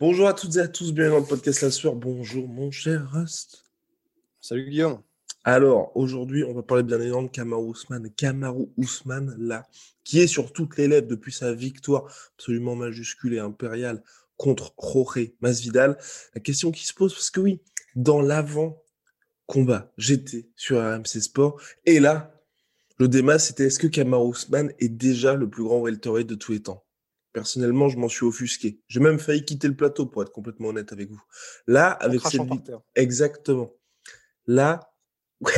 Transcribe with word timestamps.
Bonjour 0.00 0.26
à 0.26 0.34
toutes 0.34 0.56
et 0.56 0.58
à 0.58 0.66
tous, 0.66 0.92
bienvenue 0.92 1.14
dans 1.14 1.20
le 1.20 1.24
podcast 1.24 1.62
La 1.62 1.70
Sueur. 1.70 1.94
Bonjour 1.94 2.48
mon 2.48 2.72
cher 2.72 3.08
Rust. 3.12 3.64
Salut 4.40 4.68
Guillaume. 4.68 5.00
Alors, 5.44 5.96
aujourd'hui, 5.96 6.42
on 6.42 6.52
va 6.52 6.64
parler 6.64 6.82
bien 6.82 6.98
évidemment 6.98 7.22
de 7.22 7.28
Kamaru 7.28 7.68
Ousmane. 7.68 8.10
Kamaru 8.10 8.66
Ousmane, 8.76 9.36
là, 9.38 9.68
qui 10.02 10.18
est 10.18 10.26
sur 10.26 10.52
toutes 10.52 10.76
les 10.78 10.88
lèvres 10.88 11.06
depuis 11.06 11.30
sa 11.30 11.54
victoire 11.54 12.12
absolument 12.36 12.74
majuscule 12.74 13.34
et 13.34 13.38
impériale 13.38 14.02
contre 14.36 14.74
Jorge 14.82 15.30
Masvidal. 15.40 15.96
La 16.34 16.40
question 16.40 16.72
qui 16.72 16.84
se 16.84 16.92
pose, 16.92 17.14
parce 17.14 17.30
que 17.30 17.38
oui, 17.38 17.60
dans 17.94 18.20
l'avant-combat, 18.20 19.92
j'étais 19.96 20.48
sur 20.56 20.78
RMC 20.78 21.20
Sport, 21.20 21.60
et 21.86 22.00
là, 22.00 22.34
le 22.98 23.06
débat, 23.06 23.38
c'était 23.38 23.66
est-ce 23.66 23.78
que 23.78 23.86
Kamaru 23.86 24.30
Ousmane 24.30 24.72
est 24.80 24.88
déjà 24.88 25.34
le 25.34 25.48
plus 25.48 25.62
grand 25.62 25.78
welterweight 25.78 26.26
de 26.26 26.34
tous 26.34 26.50
les 26.50 26.62
temps? 26.62 26.83
Personnellement, 27.34 27.90
je 27.90 27.98
m'en 27.98 28.08
suis 28.08 28.24
offusqué. 28.24 28.80
J'ai 28.88 29.00
même 29.00 29.18
failli 29.18 29.44
quitter 29.44 29.68
le 29.68 29.76
plateau, 29.76 30.06
pour 30.06 30.22
être 30.22 30.32
complètement 30.32 30.68
honnête 30.68 30.92
avec 30.92 31.10
vous. 31.10 31.22
Là, 31.66 31.90
avec 31.90 32.22
cette. 32.22 32.40
Exactement. 32.94 33.70
Là, 34.46 34.80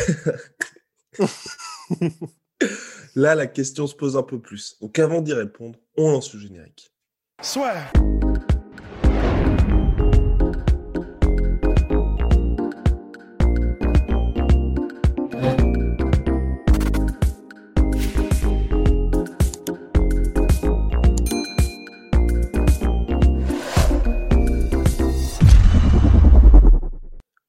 Là, 3.15 3.35
la 3.35 3.47
question 3.47 3.87
se 3.87 3.95
pose 3.95 4.17
un 4.17 4.23
peu 4.23 4.41
plus. 4.41 4.79
Donc 4.81 4.99
avant 4.99 5.21
d'y 5.21 5.33
répondre, 5.33 5.79
on 5.97 6.11
lance 6.13 6.33
le 6.35 6.41
générique. 6.41 6.93
Soit. 7.43 7.93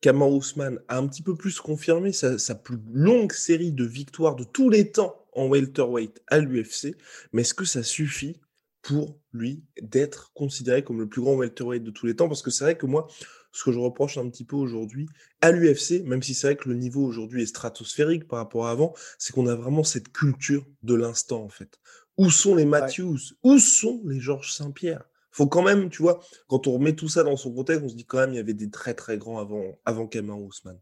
Kamar 0.07 0.31
Ousmane 0.31 0.79
a 0.87 0.99
un 0.99 1.05
petit 1.05 1.21
peu 1.21 1.35
plus 1.35 1.59
confirmé 1.59 2.13
sa, 2.13 2.55
plus 2.55 2.79
longue 2.93 3.33
série 3.33 3.73
de 3.73 3.83
victoires 3.83 4.37
de 4.37 4.45
tous 4.45 4.69
les 4.69 4.89
temps 4.89 5.27
en 5.33 5.47
welterweight 5.49 6.21
à 6.27 6.39
l'UFC, 6.39 6.95
mais 7.33 7.41
est-ce 7.41 7.53
que 7.53 7.65
ça 7.65 7.83
suffit 7.83 8.39
pour 8.81 9.19
lui 9.33 9.65
d'être 9.81 10.31
considéré 10.33 10.81
comme 10.81 11.01
le 11.01 11.09
plus 11.09 11.19
grand 11.19 11.35
welterweight 11.35 11.83
de 11.83 11.91
tous 11.91 12.05
les 12.05 12.15
temps? 12.15 12.29
Parce 12.29 12.41
que 12.41 12.51
c'est 12.51 12.63
vrai 12.63 12.77
que 12.77 12.85
moi, 12.85 13.07
ce 13.51 13.65
que 13.65 13.73
je 13.73 13.79
reproche 13.79 14.17
un 14.17 14.29
petit 14.29 14.45
peu 14.45 14.55
aujourd'hui 14.55 15.09
à 15.41 15.51
l'UFC, 15.51 16.03
même 16.05 16.23
si 16.23 16.33
c'est 16.33 16.47
vrai 16.47 16.55
que 16.55 16.69
le 16.69 16.75
niveau 16.75 17.03
aujourd'hui 17.03 17.43
est 17.43 17.47
stratosphérique 17.47 18.29
par 18.29 18.39
rapport 18.39 18.67
à 18.67 18.71
avant, 18.71 18.93
c'est 19.19 19.33
qu'on 19.33 19.47
a 19.47 19.55
vraiment 19.55 19.83
cette 19.83 20.13
culture 20.13 20.65
de 20.83 20.95
l'instant 20.95 21.43
en 21.43 21.49
fait. 21.49 21.81
Où 22.15 22.29
sont 22.29 22.55
les 22.55 22.65
Matthews? 22.65 23.33
Où 23.43 23.59
sont 23.59 24.01
les 24.05 24.21
Georges 24.21 24.53
Saint-Pierre? 24.53 25.03
Faut 25.37 25.47
quand 25.47 25.61
même, 25.61 25.89
tu 25.89 26.01
vois, 26.01 26.19
quand 26.47 26.65
on 26.65 26.73
remet 26.73 26.95
tout 26.95 27.09
ça 27.09 27.23
dans 27.23 27.37
son 27.37 27.53
contexte, 27.53 27.83
on 27.85 27.89
se 27.89 27.95
dit 27.95 28.05
quand 28.05 28.17
même 28.17 28.33
il 28.33 28.37
y 28.37 28.39
avait 28.39 28.55
des 28.55 28.71
très 28.71 28.95
très 28.95 29.17
grands 29.17 29.37
avant, 29.37 29.77
avant 29.85 30.07
Kamaru 30.07 30.41
Ousmane. 30.41 30.79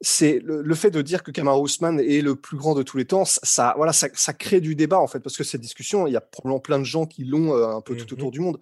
C'est 0.00 0.38
le, 0.44 0.74
fait 0.74 0.90
de 0.90 1.02
dire 1.02 1.24
que 1.24 1.32
Kamaru 1.32 1.62
Ousmane 1.62 1.98
est 1.98 2.20
le 2.20 2.36
plus 2.36 2.56
grand 2.56 2.74
de 2.74 2.84
tous 2.84 2.98
les 2.98 3.04
temps, 3.04 3.24
ça, 3.24 3.74
voilà, 3.76 3.92
ça, 3.92 4.08
ça, 4.14 4.32
crée 4.32 4.60
du 4.60 4.76
débat 4.76 5.00
en 5.00 5.08
fait, 5.08 5.18
parce 5.18 5.36
que 5.36 5.42
cette 5.42 5.60
discussion, 5.60 6.06
il 6.06 6.12
y 6.12 6.16
a 6.16 6.20
probablement 6.20 6.60
plein 6.60 6.78
de 6.78 6.84
gens 6.84 7.06
qui 7.06 7.24
l'ont 7.24 7.52
euh, 7.52 7.66
un 7.66 7.80
peu 7.80 7.96
tout 7.96 8.12
autour 8.12 8.28
mmh 8.28 8.32
du 8.32 8.40
monde. 8.40 8.60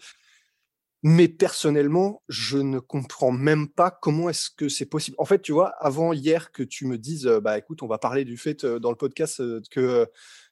Mais 1.03 1.29
personnellement, 1.29 2.23
je 2.31 2.57
ne 2.57 2.79
comprends 2.79 3.33
même 3.33 3.69
pas 3.69 3.91
comment 3.91 4.31
est-ce 4.31 4.49
que 4.49 4.71
c'est 4.71 4.87
possible. 4.87 5.17
En 5.19 5.27
fait, 5.27 5.43
tu 5.43 5.53
vois, 5.53 5.75
avant 5.81 6.15
hier 6.15 6.53
que 6.53 6.63
tu 6.63 6.87
me 6.87 6.97
dises, 6.97 7.27
euh, 7.27 7.41
bah 7.41 7.59
écoute, 7.59 7.83
on 7.83 7.87
va 7.87 7.99
parler 7.99 8.25
du 8.25 8.39
fait 8.39 8.65
euh, 8.65 8.79
dans 8.79 8.91
le 8.91 8.97
podcast 8.97 9.43
que, 9.71 10.07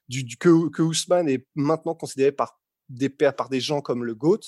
du, 0.07 0.37
que, 0.37 0.69
que 0.69 0.81
Ousmane 0.83 1.29
est 1.29 1.47
maintenant 1.55 1.95
considéré 1.95 2.31
par 2.31 2.59
des 2.89 3.09
par 3.09 3.49
des 3.49 3.59
gens 3.59 3.81
comme 3.81 4.03
le 4.03 4.13
GOAT, 4.13 4.41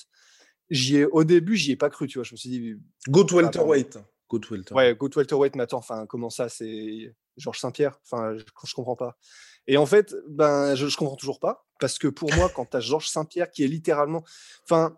ai, 0.72 1.06
au 1.06 1.24
début, 1.24 1.56
j'y 1.56 1.72
ai 1.72 1.76
pas 1.76 1.90
cru, 1.90 2.08
tu 2.08 2.18
vois. 2.18 2.24
Je 2.24 2.34
me 2.34 2.38
suis 2.38 2.50
dit. 2.50 2.76
Go 3.08 3.24
to 3.24 3.36
welterweight. 3.36 4.00
Go 4.30 4.40
to 4.40 4.54
welterweight. 4.54 4.88
Ouais, 4.88 4.96
go 4.96 5.10
to 5.10 5.20
welterweight, 5.20 5.56
mais 5.56 5.64
attends, 5.64 5.78
enfin, 5.78 6.06
comment 6.06 6.30
ça 6.30 6.50
C'est 6.50 7.14
Georges 7.38 7.60
Saint-Pierre? 7.60 8.00
Enfin, 8.04 8.36
je, 8.36 8.44
je 8.66 8.74
comprends 8.74 8.96
pas. 8.96 9.18
Et 9.68 9.78
en 9.78 9.86
fait, 9.86 10.16
ben, 10.28 10.76
je, 10.76 10.88
je 10.88 10.98
comprends 10.98 11.16
toujours 11.16 11.40
pas, 11.40 11.66
parce 11.80 11.98
que 11.98 12.08
pour 12.08 12.34
moi, 12.36 12.50
quand 12.50 12.66
tu 12.66 12.78
as 12.78 12.80
Georges 12.80 13.10
Saint-Pierre 13.10 13.52
qui 13.52 13.64
est 13.64 13.68
littéralement. 13.68 14.24
Enfin, 14.64 14.98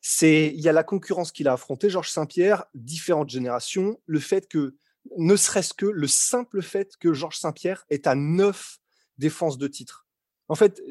c'est 0.00 0.48
il 0.48 0.60
y 0.60 0.68
a 0.68 0.72
la 0.72 0.82
concurrence 0.82 1.30
qu'il 1.30 1.48
a 1.48 1.52
affrontée, 1.52 1.88
Georges 1.88 2.10
Saint-Pierre, 2.10 2.64
différentes 2.74 3.30
générations, 3.30 4.00
le 4.06 4.18
fait 4.18 4.48
que, 4.48 4.76
ne 5.16 5.36
serait-ce 5.36 5.74
que 5.74 5.86
le 5.86 6.06
simple 6.06 6.60
fait 6.62 6.96
que 6.96 7.12
Georges 7.12 7.38
Saint-Pierre 7.38 7.84
est 7.88 8.06
à 8.06 8.14
neuf 8.14 8.78
défenses 9.18 9.58
de 9.58 9.68
titre. 9.68 10.06
En 10.48 10.54
fait, 10.54 10.82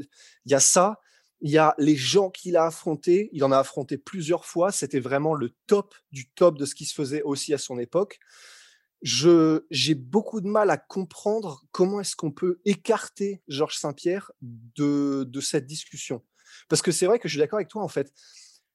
il 0.45 0.51
y 0.51 0.55
a 0.55 0.59
ça, 0.59 0.99
il 1.41 1.51
y 1.51 1.57
a 1.57 1.73
les 1.77 1.95
gens 1.95 2.29
qu'il 2.29 2.55
a 2.55 2.65
affrontés, 2.65 3.29
il 3.33 3.43
en 3.43 3.51
a 3.51 3.57
affronté 3.57 3.97
plusieurs 3.97 4.45
fois, 4.45 4.71
c'était 4.71 4.99
vraiment 4.99 5.33
le 5.33 5.53
top 5.67 5.95
du 6.11 6.29
top 6.29 6.57
de 6.57 6.65
ce 6.65 6.75
qui 6.75 6.85
se 6.85 6.93
faisait 6.93 7.23
aussi 7.23 7.53
à 7.53 7.57
son 7.57 7.79
époque. 7.79 8.19
Je, 9.01 9.65
j'ai 9.71 9.95
beaucoup 9.95 10.41
de 10.41 10.47
mal 10.47 10.69
à 10.69 10.77
comprendre 10.77 11.63
comment 11.71 11.99
est-ce 11.99 12.15
qu'on 12.15 12.31
peut 12.31 12.61
écarter 12.65 13.41
Georges 13.47 13.77
Saint-Pierre 13.77 14.31
de, 14.41 15.23
de 15.27 15.41
cette 15.41 15.65
discussion. 15.65 16.23
Parce 16.69 16.83
que 16.83 16.91
c'est 16.91 17.07
vrai 17.07 17.17
que 17.17 17.27
je 17.27 17.33
suis 17.33 17.39
d'accord 17.39 17.57
avec 17.57 17.69
toi, 17.69 17.81
en 17.81 17.87
fait. 17.87 18.13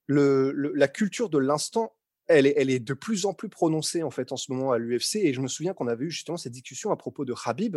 Le, 0.07 0.51
la 0.75 0.89
culture 0.89 1.31
de 1.31 1.39
l'instant, 1.39 1.95
elle 2.27 2.47
est, 2.47 2.55
elle 2.57 2.71
est 2.71 2.81
de 2.81 2.95
plus 2.95 3.25
en 3.25 3.35
plus 3.35 3.49
prononcée, 3.49 4.03
en 4.03 4.11
fait, 4.11 4.33
en 4.33 4.37
ce 4.37 4.51
moment 4.51 4.73
à 4.73 4.79
l'UFC. 4.79 5.17
Et 5.17 5.33
je 5.33 5.41
me 5.41 5.47
souviens 5.47 5.75
qu'on 5.75 5.87
avait 5.87 6.07
eu 6.07 6.11
justement 6.11 6.37
cette 6.37 6.53
discussion 6.53 6.91
à 6.91 6.97
propos 6.97 7.25
de 7.25 7.35
Habib, 7.45 7.77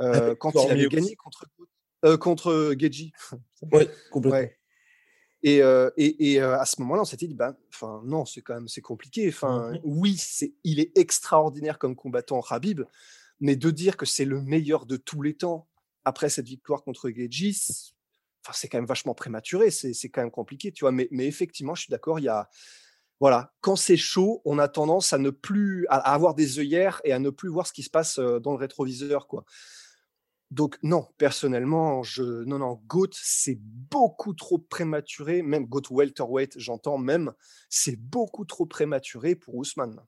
euh, 0.00 0.36
quand 0.36 0.52
il 0.54 0.70
avait 0.70 0.88
gagné 0.88 1.16
contre 1.16 1.46
euh, 2.04 2.16
contre 2.16 2.74
Geji. 2.78 3.12
Oui, 3.72 3.88
complètement. 4.10 4.48
Et, 5.44 5.60
euh, 5.60 5.90
et, 5.96 6.32
et 6.34 6.40
euh, 6.40 6.56
à 6.56 6.64
ce 6.64 6.80
moment-là, 6.82 7.02
on 7.02 7.04
s'était 7.04 7.26
dit, 7.26 7.34
ben, 7.34 7.56
enfin, 7.74 8.00
non, 8.04 8.24
c'est 8.24 8.42
quand 8.42 8.54
même, 8.54 8.68
c'est 8.68 8.80
compliqué. 8.80 9.28
Enfin, 9.28 9.72
mmh 9.72 9.80
oui, 9.82 10.16
c'est, 10.16 10.54
il 10.62 10.78
est 10.78 10.96
extraordinaire 10.96 11.80
comme 11.80 11.96
combattant, 11.96 12.40
Habib, 12.48 12.82
mais 13.40 13.56
de 13.56 13.70
dire 13.72 13.96
que 13.96 14.06
c'est 14.06 14.24
le 14.24 14.40
meilleur 14.40 14.86
de 14.86 14.96
tous 14.96 15.20
les 15.20 15.34
temps 15.34 15.68
après 16.04 16.28
cette 16.28 16.46
victoire 16.46 16.84
contre 16.84 17.10
Geji, 17.10 17.60
enfin, 18.44 18.52
c'est 18.54 18.68
quand 18.68 18.78
même 18.78 18.86
vachement 18.86 19.14
prématuré. 19.14 19.72
C'est, 19.72 19.94
c'est 19.94 20.10
quand 20.10 20.20
même 20.20 20.30
compliqué, 20.30 20.70
tu 20.70 20.84
vois. 20.84 20.92
Mais, 20.92 21.08
mais 21.10 21.26
effectivement, 21.26 21.74
je 21.74 21.82
suis 21.82 21.90
d'accord. 21.90 22.20
Il 22.20 22.24
y 22.24 22.28
a, 22.28 22.48
voilà, 23.18 23.52
quand 23.60 23.74
c'est 23.74 23.96
chaud, 23.96 24.42
on 24.44 24.60
a 24.60 24.68
tendance 24.68 25.12
à 25.12 25.18
ne 25.18 25.30
plus, 25.30 25.86
à, 25.88 25.96
à 25.96 26.14
avoir 26.14 26.36
des 26.36 26.60
œillères 26.60 27.00
et 27.02 27.12
à 27.12 27.18
ne 27.18 27.30
plus 27.30 27.48
voir 27.48 27.66
ce 27.66 27.72
qui 27.72 27.82
se 27.82 27.90
passe 27.90 28.20
dans 28.20 28.52
le 28.52 28.58
rétroviseur, 28.58 29.26
quoi. 29.26 29.44
Donc 30.52 30.76
non, 30.82 31.06
personnellement, 31.16 32.02
je 32.02 32.22
non 32.44 32.58
non, 32.58 32.78
Goat 32.86 33.08
c'est 33.12 33.58
beaucoup 33.58 34.34
trop 34.34 34.58
prématuré, 34.58 35.40
même 35.40 35.64
Goat 35.64 35.84
welterweight, 35.90 36.58
j'entends 36.58 36.98
même, 36.98 37.32
c'est 37.70 37.96
beaucoup 37.96 38.44
trop 38.44 38.66
prématuré 38.66 39.34
pour 39.34 39.54
Ousmane. 39.54 39.98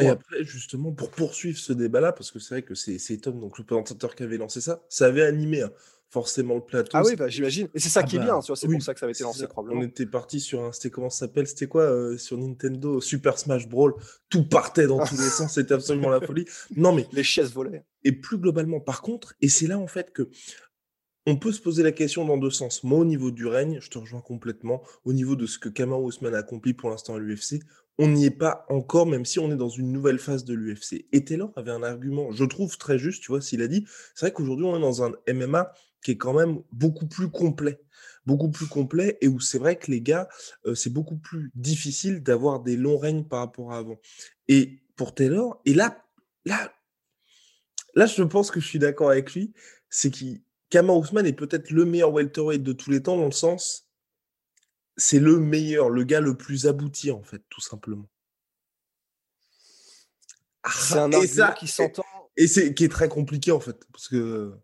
et 0.00 0.06
après, 0.06 0.44
justement, 0.44 0.92
pour 0.92 1.10
poursuivre 1.10 1.58
ce 1.58 1.72
débat-là, 1.72 2.12
parce 2.12 2.30
que 2.30 2.38
c'est 2.38 2.54
vrai 2.54 2.62
que 2.62 2.76
c'est 2.76 3.16
Tom, 3.16 3.40
donc 3.40 3.58
le 3.58 3.64
présentateur 3.64 4.14
qui 4.14 4.22
avait 4.22 4.38
lancé 4.38 4.60
ça, 4.60 4.80
ça 4.88 5.06
avait 5.06 5.24
animé 5.24 5.62
hein, 5.62 5.72
forcément 6.10 6.56
le 6.56 6.60
plateau. 6.60 6.90
Ah 6.92 7.02
oui, 7.04 7.16
bah, 7.16 7.28
j'imagine. 7.28 7.68
Et 7.74 7.78
c'est 7.78 7.88
ça 7.88 8.00
ah 8.02 8.06
qui 8.06 8.16
est 8.16 8.18
bah, 8.18 8.24
bien, 8.24 8.40
c'est 8.42 8.68
pour 8.68 8.82
ça 8.82 8.94
que 8.94 9.00
ça 9.00 9.06
avait 9.06 9.12
été 9.12 9.22
lancé 9.22 9.46
probablement. 9.46 9.80
On 9.80 9.84
était 9.84 10.06
parti 10.06 10.40
sur 10.40 10.62
un, 10.64 10.72
c'était 10.72 10.90
comment 10.90 11.08
ça 11.08 11.26
s'appelle? 11.26 11.46
C'était 11.46 11.68
quoi 11.68 11.82
euh, 11.82 12.18
sur 12.18 12.36
Nintendo 12.36 13.00
Super 13.00 13.38
Smash 13.38 13.68
Brawl 13.68 13.94
Tout 14.28 14.44
partait 14.44 14.86
dans 14.86 15.04
tous 15.04 15.16
les 15.16 15.28
sens, 15.28 15.54
c'était 15.54 15.74
absolument 15.74 16.10
la 16.10 16.20
folie. 16.20 16.44
Non 16.76 16.92
mais 16.92 17.06
les 17.12 17.22
chaises 17.22 17.52
volaient. 17.52 17.84
Et 18.02 18.12
plus 18.12 18.38
globalement, 18.38 18.80
par 18.80 19.02
contre, 19.02 19.34
et 19.40 19.48
c'est 19.48 19.66
là 19.66 19.78
en 19.78 19.86
fait 19.86 20.12
que 20.12 20.28
on 21.26 21.36
peut 21.36 21.52
se 21.52 21.60
poser 21.60 21.82
la 21.82 21.92
question 21.92 22.24
dans 22.24 22.38
deux 22.38 22.50
sens. 22.50 22.82
Moi, 22.82 22.98
au 22.98 23.04
niveau 23.04 23.30
du 23.30 23.46
règne, 23.46 23.78
je 23.80 23.90
te 23.90 23.98
rejoins 23.98 24.22
complètement. 24.22 24.82
Au 25.04 25.12
niveau 25.12 25.36
de 25.36 25.46
ce 25.46 25.58
que 25.58 25.68
Kamaru 25.68 26.08
Usman 26.08 26.34
a 26.34 26.38
accompli 26.38 26.72
pour 26.72 26.88
l'instant 26.88 27.14
à 27.14 27.18
l'UFC, 27.18 27.60
on 27.98 28.08
n'y 28.08 28.24
est 28.24 28.30
pas 28.30 28.64
encore, 28.70 29.06
même 29.06 29.26
si 29.26 29.38
on 29.38 29.52
est 29.52 29.56
dans 29.56 29.68
une 29.68 29.92
nouvelle 29.92 30.18
phase 30.18 30.44
de 30.46 30.54
l'UFC. 30.54 31.04
Et 31.12 31.24
Taylor 31.24 31.52
avait 31.56 31.70
un 31.70 31.82
argument, 31.82 32.32
je 32.32 32.44
trouve 32.44 32.78
très 32.78 32.98
juste, 32.98 33.22
tu 33.22 33.30
vois, 33.30 33.42
s'il 33.42 33.60
a 33.60 33.68
dit, 33.68 33.84
c'est 34.14 34.26
vrai 34.26 34.32
qu'aujourd'hui, 34.32 34.64
on 34.64 34.76
est 34.76 34.80
dans 34.80 35.04
un 35.04 35.12
MMA 35.30 35.70
qui 36.02 36.12
est 36.12 36.16
quand 36.16 36.34
même 36.34 36.62
beaucoup 36.72 37.06
plus 37.06 37.30
complet. 37.30 37.80
Beaucoup 38.26 38.50
plus 38.50 38.66
complet 38.66 39.18
et 39.20 39.28
où 39.28 39.40
c'est 39.40 39.58
vrai 39.58 39.78
que 39.78 39.90
les 39.90 40.00
gars, 40.00 40.28
euh, 40.66 40.74
c'est 40.74 40.90
beaucoup 40.90 41.16
plus 41.16 41.50
difficile 41.54 42.22
d'avoir 42.22 42.60
des 42.60 42.76
longs 42.76 42.98
règnes 42.98 43.24
par 43.24 43.40
rapport 43.40 43.72
à 43.72 43.78
avant. 43.78 43.98
Et 44.48 44.82
pour 44.96 45.14
Taylor, 45.14 45.60
et 45.64 45.74
là, 45.74 46.04
là, 46.44 46.72
là, 47.94 48.06
je 48.06 48.22
pense 48.22 48.50
que 48.50 48.60
je 48.60 48.66
suis 48.66 48.78
d'accord 48.78 49.10
avec 49.10 49.34
lui, 49.34 49.52
c'est 49.88 50.10
qu'il 50.10 50.42
Kamar 50.70 50.96
Ousmane 50.96 51.26
est 51.26 51.32
peut-être 51.32 51.70
le 51.70 51.84
meilleur 51.84 52.12
welterweight 52.12 52.62
de 52.62 52.72
tous 52.72 52.90
les 52.90 53.02
temps 53.02 53.16
dans 53.16 53.26
le 53.26 53.32
sens, 53.32 53.90
c'est 54.96 55.18
le 55.18 55.38
meilleur, 55.38 55.90
le 55.90 56.04
gars 56.04 56.20
le 56.20 56.36
plus 56.36 56.66
abouti, 56.66 57.10
en 57.10 57.22
fait, 57.22 57.42
tout 57.48 57.60
simplement. 57.60 58.08
C'est 60.70 60.94
un 60.94 61.12
argument 61.12 61.52
qui 61.54 61.66
s'entend. 61.66 62.04
Et, 62.36 62.46
c'est 62.46 62.74
qui 62.74 62.84
est 62.84 62.88
très 62.88 63.08
compliqué, 63.08 63.50
en 63.50 63.60
fait, 63.60 63.84
parce 63.92 64.08
que. 64.08 64.54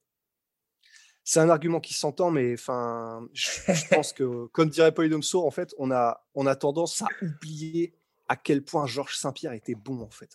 C'est 1.29 1.41
un 1.41 1.51
argument 1.51 1.81
qui 1.81 1.93
s'entend, 1.93 2.31
mais 2.31 2.55
enfin, 2.55 3.29
je, 3.33 3.51
pense 3.93 4.13
que, 4.13 4.47
comme 4.53 4.71
dirait 4.71 4.95
Polydomso, 4.95 5.45
en 5.45 5.51
fait, 5.51 5.75
on 5.77 5.91
a, 5.91 6.25
on 6.37 6.47
a 6.47 6.55
tendance 6.55 7.03
à 7.03 7.09
oublier 7.21 7.97
à 8.29 8.37
quel 8.37 8.63
point 8.63 8.87
Georges 8.87 9.17
Saint-Pierre 9.17 9.53
était 9.53 9.75
bon, 9.75 10.01
en 10.03 10.11
fait. 10.11 10.31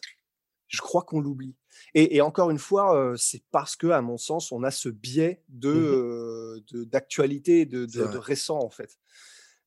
Je 0.68 0.82
crois 0.82 1.04
qu'on 1.04 1.22
l'oublie. 1.22 1.56
Et, 1.94 2.20
encore 2.20 2.50
une 2.50 2.60
fois, 2.60 2.94
euh, 2.98 3.16
c'est 3.16 3.42
parce 3.52 3.78
que, 3.78 3.88
à 3.88 4.02
mon 4.02 4.18
sens, 4.18 4.52
on 4.52 4.64
a 4.64 4.72
ce 4.72 4.90
biais 4.90 5.42
de 5.48 6.62
mmh 6.74 6.86
d'actualité, 6.86 7.66
de, 7.66 7.86
de, 7.86 8.08
de, 8.08 8.18
récent, 8.18 8.60
en 8.60 8.70
fait. 8.70 9.00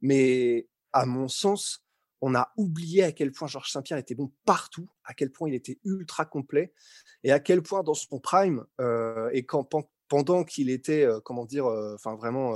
Mais 0.03 0.69
à 0.93 1.07
mon 1.07 1.29
sens, 1.29 1.87
on 2.21 2.35
a 2.35 2.53
oublié 2.59 3.03
à 3.03 3.13
quel 3.13 3.33
point 3.33 3.49
Georges 3.49 3.71
Saint-Pierre 3.71 3.99
était 3.99 4.15
bon 4.15 4.31
partout, 4.45 4.91
à 5.05 5.15
quel 5.15 5.31
point 5.31 5.49
il 5.49 5.55
était 5.55 5.79
ultra 5.85 6.27
complet, 6.27 6.75
et 7.23 7.33
à 7.33 7.41
quel 7.41 7.63
point 7.63 7.83
dans 7.83 7.95
son 7.95 8.21
prime, 8.21 8.67
euh, 8.79 9.31
et 9.33 9.47
quand, 9.47 9.75
pendant 10.09 10.45
qu'il 10.45 10.71
était, 10.71 11.05
euh, 11.05 11.21
comment 11.21 11.45
dire, 11.45 11.67
euh, 11.67 11.95
enfin 11.95 12.15
vraiment 12.15 12.55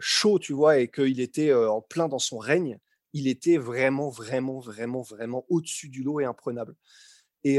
chaud, 0.00 0.38
tu 0.38 0.52
vois, 0.52 0.78
et 0.78 0.88
qu'il 0.90 1.20
était 1.20 1.52
en 1.54 1.80
plein 1.80 2.08
dans 2.08 2.18
son 2.18 2.38
règne, 2.38 2.78
il 3.12 3.26
était 3.26 3.56
vraiment, 3.56 4.10
vraiment, 4.10 4.60
vraiment, 4.60 5.02
vraiment 5.02 5.44
au-dessus 5.48 5.88
du 5.88 6.02
lot 6.02 6.20
et 6.20 6.24
imprenable. 6.24 6.76
Et 7.42 7.58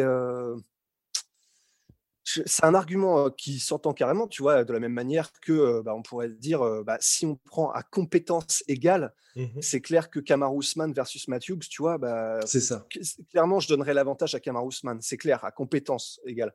c'est 2.23 2.63
un 2.63 2.75
argument 2.75 3.31
qui 3.31 3.59
s'entend 3.59 3.93
carrément, 3.93 4.27
tu 4.27 4.43
vois, 4.43 4.63
de 4.63 4.71
la 4.71 4.79
même 4.79 4.93
manière 4.93 5.31
que 5.41 5.81
bah, 5.81 5.95
on 5.95 6.03
pourrait 6.03 6.29
dire, 6.29 6.83
bah, 6.83 6.97
si 6.99 7.25
on 7.25 7.35
prend 7.35 7.71
à 7.71 7.81
compétence 7.81 8.63
égale, 8.67 9.13
mmh 9.35 9.45
c'est 9.61 9.81
clair 9.81 10.09
que 10.09 10.19
Kamar 10.19 10.53
Ousmane 10.53 10.93
versus 10.93 11.27
Matthews, 11.27 11.61
tu 11.67 11.81
vois, 11.81 11.97
bah, 11.97 12.41
c'est 12.45 12.61
ça. 12.61 12.85
Clairement, 13.31 13.59
je 13.59 13.69
donnerais 13.69 13.95
l'avantage 13.95 14.35
à 14.35 14.39
Kamar 14.39 14.65
Ousmane, 14.65 15.01
c'est 15.01 15.17
clair, 15.17 15.43
à 15.43 15.51
compétence 15.51 16.19
égale. 16.25 16.53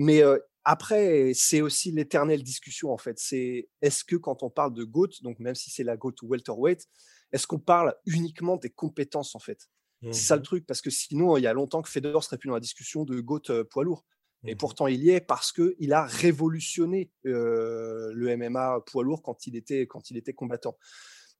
Mais 0.00 0.22
après, 0.64 1.32
c'est 1.34 1.60
aussi 1.60 1.90
l'éternelle 1.90 2.44
discussion 2.44 2.92
en 2.92 2.98
fait. 2.98 3.18
C'est 3.18 3.68
est-ce 3.82 4.04
que 4.04 4.14
quand 4.14 4.44
on 4.44 4.50
parle 4.50 4.72
de 4.72 4.84
GOAT, 4.84 5.08
donc 5.22 5.40
même 5.40 5.56
si 5.56 5.70
c'est 5.70 5.82
la 5.82 5.96
GOAT 5.96 6.14
welterweight, 6.22 6.86
est-ce 7.32 7.46
qu'on 7.48 7.58
parle 7.58 7.94
uniquement 8.06 8.56
des 8.56 8.70
compétences 8.70 9.34
en 9.34 9.40
fait? 9.40 9.68
C'est 10.00 10.12
ça 10.12 10.36
le 10.36 10.42
mmh 10.42 10.44
truc, 10.44 10.66
parce 10.66 10.80
que 10.80 10.90
sinon, 10.90 11.36
il 11.36 11.42
y 11.42 11.48
a 11.48 11.52
longtemps 11.52 11.82
que 11.82 11.90
Fedor 11.90 12.22
serait 12.22 12.38
plus 12.38 12.46
dans 12.46 12.54
la 12.54 12.60
discussion 12.60 13.04
de 13.04 13.20
GOAT 13.20 13.64
poids 13.68 13.82
lourd. 13.82 14.06
Et 14.44 14.54
mmh 14.54 14.58
pourtant, 14.58 14.86
il 14.86 15.02
y 15.02 15.10
est 15.10 15.20
parce 15.20 15.50
qu'il 15.50 15.92
a 15.92 16.06
révolutionné 16.06 17.10
le 17.24 18.36
MMA 18.36 18.84
poids 18.86 19.02
lourd 19.02 19.22
quand 19.22 19.48
il 19.48 19.56
était, 19.56 19.88
quand 19.88 20.12
il 20.12 20.16
était 20.16 20.32
combattant. 20.32 20.78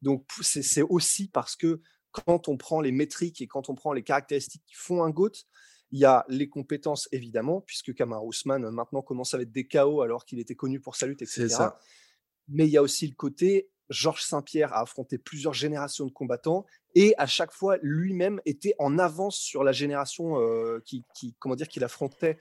Donc, 0.02 0.26
c'est 0.40 0.82
aussi 0.82 1.28
parce 1.28 1.54
que 1.54 1.80
quand 2.10 2.48
on 2.48 2.56
prend 2.56 2.80
les 2.80 2.90
métriques 2.90 3.40
et 3.40 3.46
quand 3.46 3.68
on 3.68 3.76
prend 3.76 3.92
les 3.92 4.02
caractéristiques 4.02 4.64
qui 4.66 4.74
font 4.74 5.04
un 5.04 5.10
GOAT, 5.10 5.44
il 5.90 6.00
y 6.00 6.04
a 6.04 6.24
les 6.28 6.48
compétences, 6.48 7.08
évidemment, 7.12 7.60
puisque 7.62 7.94
Kamar 7.94 8.24
Ousmane 8.24 8.70
maintenant 8.70 9.02
commence 9.02 9.34
à 9.34 9.40
être 9.40 9.52
des 9.52 9.66
KO 9.66 10.02
alors 10.02 10.24
qu'il 10.24 10.38
était 10.38 10.54
connu 10.54 10.80
pour 10.80 10.96
sa 10.96 11.06
lutte, 11.06 11.22
etc. 11.22 11.48
Ça. 11.48 11.78
Mais 12.48 12.66
il 12.66 12.70
y 12.70 12.76
a 12.76 12.82
aussi 12.82 13.06
le 13.06 13.14
côté, 13.14 13.70
Georges 13.88 14.22
Saint-Pierre 14.22 14.72
a 14.74 14.82
affronté 14.82 15.18
plusieurs 15.18 15.54
générations 15.54 16.06
de 16.06 16.12
combattants 16.12 16.66
et 16.94 17.14
à 17.16 17.26
chaque 17.26 17.52
fois, 17.52 17.78
lui-même 17.82 18.40
était 18.44 18.74
en 18.78 18.98
avance 18.98 19.38
sur 19.38 19.64
la 19.64 19.72
génération 19.72 20.36
qui, 20.84 21.04
qui, 21.14 21.34
comment 21.38 21.56
dire, 21.56 21.68
qu'il 21.68 21.84
affrontait. 21.84 22.38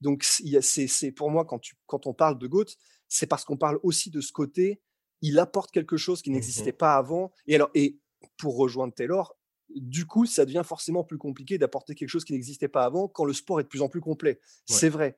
Donc, 0.00 0.24
c'est 0.24 1.12
pour 1.12 1.30
moi, 1.30 1.44
quand, 1.44 1.58
tu, 1.58 1.74
quand 1.86 2.06
on 2.06 2.14
parle 2.14 2.38
de 2.38 2.46
GOAT, 2.46 2.66
c'est 3.08 3.26
parce 3.26 3.44
qu'on 3.44 3.56
parle 3.56 3.78
aussi 3.82 4.10
de 4.10 4.20
ce 4.20 4.32
côté, 4.32 4.80
il 5.22 5.38
apporte 5.38 5.70
quelque 5.70 5.96
chose 5.96 6.22
qui 6.22 6.30
mmh 6.30 6.34
n'existait 6.34 6.72
pas 6.72 6.96
avant. 6.96 7.32
Et, 7.46 7.54
alors, 7.54 7.70
et 7.74 7.98
pour 8.38 8.56
rejoindre 8.56 8.94
Taylor, 8.94 9.36
du 9.74 10.06
coup, 10.06 10.26
ça 10.26 10.44
devient 10.44 10.62
forcément 10.64 11.04
plus 11.04 11.18
compliqué 11.18 11.58
d'apporter 11.58 11.94
quelque 11.94 12.08
chose 12.08 12.24
qui 12.24 12.32
n'existait 12.32 12.68
pas 12.68 12.84
avant 12.84 13.08
quand 13.08 13.24
le 13.24 13.32
sport 13.32 13.60
est 13.60 13.64
de 13.64 13.68
plus 13.68 13.82
en 13.82 13.88
plus 13.88 14.00
complet. 14.00 14.40
C'est 14.66 14.88
vrai. 14.88 15.16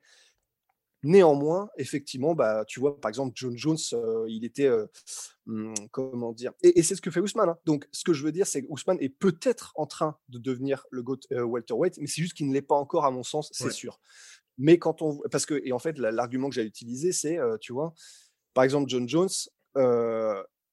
Néanmoins, 1.01 1.69
effectivement, 1.77 2.35
bah, 2.35 2.65
tu 2.67 2.81
vois, 2.81 2.99
par 2.99 3.07
exemple, 3.07 3.31
John 3.33 3.57
Jones, 3.57 3.77
euh, 3.93 4.25
il 4.27 4.43
était, 4.43 4.65
euh, 4.65 4.85
mmh, 5.45 5.73
comment 5.91 6.33
dire, 6.33 6.51
et, 6.61 6.83
c'est 6.83 6.95
ce 6.95 7.01
que 7.01 7.09
fait 7.09 7.21
Ousmane. 7.21 7.49
Hein. 7.49 7.57
Donc, 7.65 7.87
ce 7.93 8.03
que 8.03 8.11
je 8.11 8.21
veux 8.23 8.33
dire, 8.33 8.45
c'est 8.45 8.63
que 8.63 8.67
Ousmane 8.69 8.97
est 8.99 9.07
peut-être 9.07 9.71
en 9.75 9.85
train 9.85 10.17
de 10.27 10.39
devenir 10.39 10.85
le 10.91 11.01
GOAT 11.01 11.19
euh, 11.31 11.43
welterweight, 11.43 11.97
mais 11.99 12.07
c'est 12.07 12.21
juste 12.21 12.33
qu'il 12.33 12.49
ne 12.49 12.53
l'est 12.53 12.61
pas 12.61 12.75
encore, 12.75 13.05
à 13.05 13.11
mon 13.11 13.23
sens, 13.23 13.49
c'est 13.53 13.71
sûr. 13.71 14.01
Mais 14.57 14.77
quand 14.77 15.01
on. 15.01 15.21
Parce 15.31 15.45
que, 15.45 15.61
et 15.63 15.71
en 15.71 15.79
fait, 15.79 15.97
l'argument 15.97 16.49
que 16.49 16.55
j'ai 16.55 16.63
utilisé, 16.63 17.13
c'est, 17.13 17.39
euh, 17.39 17.57
tu 17.61 17.71
vois, 17.71 17.93
par 18.53 18.65
exemple, 18.65 18.89
John 18.89 19.07
Jones, 19.07 19.29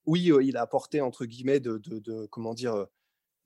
oui, 0.07 0.33
il 0.43 0.57
a 0.57 0.63
apporté, 0.63 1.01
entre 1.01 1.25
guillemets, 1.25 1.61
de, 1.61 1.79
de, 1.79 2.27
comment 2.27 2.55
dire, 2.55 2.87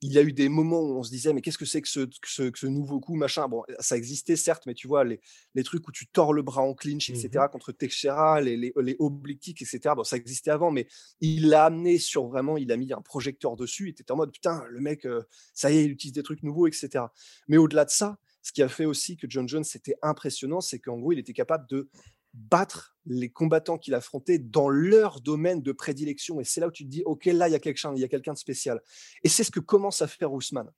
il 0.01 0.11
y 0.11 0.17
a 0.17 0.23
eu 0.23 0.33
des 0.33 0.49
moments 0.49 0.81
où 0.81 0.97
on 0.97 1.03
se 1.03 1.11
disait, 1.11 1.31
mais 1.31 1.41
qu'est-ce 1.41 1.57
que 1.57 1.65
c'est 1.65 1.81
que 1.81 1.87
ce, 1.87 1.99
que 1.99 2.57
ce, 2.57 2.65
nouveau 2.65 2.99
coup, 2.99 3.15
machin 3.15 3.47
Bon, 3.47 3.63
ça 3.79 3.95
existait 3.97 4.35
certes, 4.35 4.63
mais 4.65 4.73
tu 4.73 4.87
vois, 4.87 5.03
les, 5.03 5.21
les 5.53 5.63
trucs 5.63 5.87
où 5.87 5.91
tu 5.91 6.07
tords 6.07 6.33
le 6.33 6.41
bras 6.41 6.63
en 6.63 6.73
clinch, 6.73 7.09
etc., 7.09 7.29
mmh 7.33 7.49
contre 7.51 7.71
Teixeira, 7.71 8.41
les, 8.41 8.57
les, 8.57 8.73
les 8.81 8.95
obliques, 8.99 9.61
etc., 9.61 9.79
bon, 9.95 10.03
ça 10.03 10.17
existait 10.17 10.51
avant, 10.51 10.71
mais 10.71 10.87
il 11.19 11.49
l'a 11.49 11.65
amené 11.65 11.99
sur 11.99 12.27
vraiment, 12.27 12.57
il 12.57 12.71
a 12.71 12.77
mis 12.77 12.91
un 12.93 13.01
projecteur 13.01 13.55
dessus, 13.55 13.87
il 13.87 13.89
était 13.89 14.11
en 14.11 14.15
mode, 14.15 14.31
putain, 14.31 14.63
le 14.69 14.79
mec, 14.79 15.07
ça 15.53 15.71
y 15.71 15.77
est, 15.77 15.85
il 15.85 15.91
utilise 15.91 16.13
des 16.13 16.23
trucs 16.23 16.43
nouveaux, 16.43 16.67
etc. 16.67 17.05
Mais 17.47 17.57
au-delà 17.57 17.85
de 17.85 17.91
ça, 17.91 18.17
ce 18.41 18.51
qui 18.51 18.63
a 18.63 18.69
fait 18.69 18.85
aussi 18.85 19.17
que 19.17 19.27
John 19.29 19.47
Jones 19.47 19.63
était 19.75 19.95
impressionnant, 20.01 20.61
c'est 20.61 20.79
qu'en 20.79 20.97
gros, 20.97 21.11
il 21.11 21.19
était 21.19 21.33
capable 21.33 21.67
de 21.69 21.89
battre 22.33 22.95
les 23.05 23.29
combattants 23.29 23.77
qu'il 23.77 23.93
affrontait 23.93 24.39
dans 24.39 24.69
leur 24.69 25.21
domaine 25.21 25.61
de 25.61 25.71
prédilection. 25.71 26.39
Et 26.39 26.43
c'est 26.43 26.61
là 26.61 26.67
où 26.67 26.71
tu 26.71 26.85
te 26.85 26.89
dis, 26.89 27.03
OK, 27.05 27.25
là, 27.25 27.47
il 27.47 27.51
y 27.51 27.55
a 27.55 27.59
quelqu'un, 27.59 27.93
il 27.95 28.01
y 28.01 28.03
a 28.03 28.07
quelqu'un 28.07 28.33
de 28.33 28.37
spécial. 28.37 28.81
Et 29.23 29.29
c'est 29.29 29.43
ce 29.43 29.51
que 29.51 29.59
commence 29.59 30.01
à 30.01 30.07
faire 30.07 30.31
Ousmane. 30.31 30.69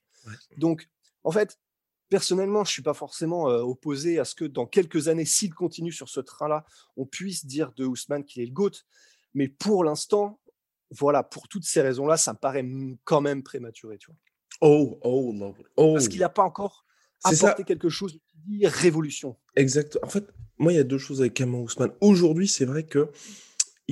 Donc, 0.57 0.89
en 1.23 1.31
fait, 1.31 1.59
personnellement, 2.09 2.63
je 2.63 2.69
ne 2.69 2.73
suis 2.73 2.81
pas 2.81 2.93
forcément 2.93 3.49
euh, 3.49 3.61
opposé 3.61 4.19
à 4.19 4.25
ce 4.25 4.35
que 4.35 4.45
dans 4.45 4.65
quelques 4.65 5.07
années, 5.07 5.25
s'il 5.25 5.53
continue 5.53 5.91
sur 5.91 6.09
ce 6.09 6.19
train-là, 6.21 6.65
on 6.95 7.05
puisse 7.05 7.45
dire 7.45 7.73
de 7.73 7.85
Ousmane 7.85 8.23
qu'il 8.23 8.41
est 8.41 8.45
le 8.45 8.53
GOAT. 8.53 8.71
Mais 9.33 9.47
pour 9.47 9.83
l'instant, 9.83 10.39
voilà, 10.91 11.23
pour 11.23 11.47
toutes 11.47 11.65
ces 11.65 11.81
raisons-là, 11.81 12.17
ça 12.17 12.33
me 12.33 12.37
paraît 12.37 12.65
quand 13.03 13.21
même 13.21 13.43
prématuré, 13.43 13.97
tu 13.97 14.07
vois. 14.07 14.17
Oh, 14.61 14.99
oh, 15.01 15.31
non. 15.33 15.53
Oh. 15.75 15.93
Parce 15.93 16.07
qu'il 16.07 16.19
n'a 16.19 16.29
pas 16.29 16.43
encore 16.43 16.85
apporter 17.23 17.63
quelque 17.63 17.89
chose 17.89 18.19
de 18.47 18.67
révolution. 18.67 19.35
Exact. 19.55 19.97
En 20.03 20.09
fait, 20.09 20.25
moi, 20.57 20.71
il 20.73 20.75
y 20.75 20.79
a 20.79 20.83
deux 20.83 20.97
choses 20.97 21.21
avec 21.21 21.33
Kamar 21.33 21.61
Ousmane. 21.61 21.91
Aujourd'hui, 22.01 22.47
c'est 22.47 22.65
vrai 22.65 22.83
que, 22.83 23.09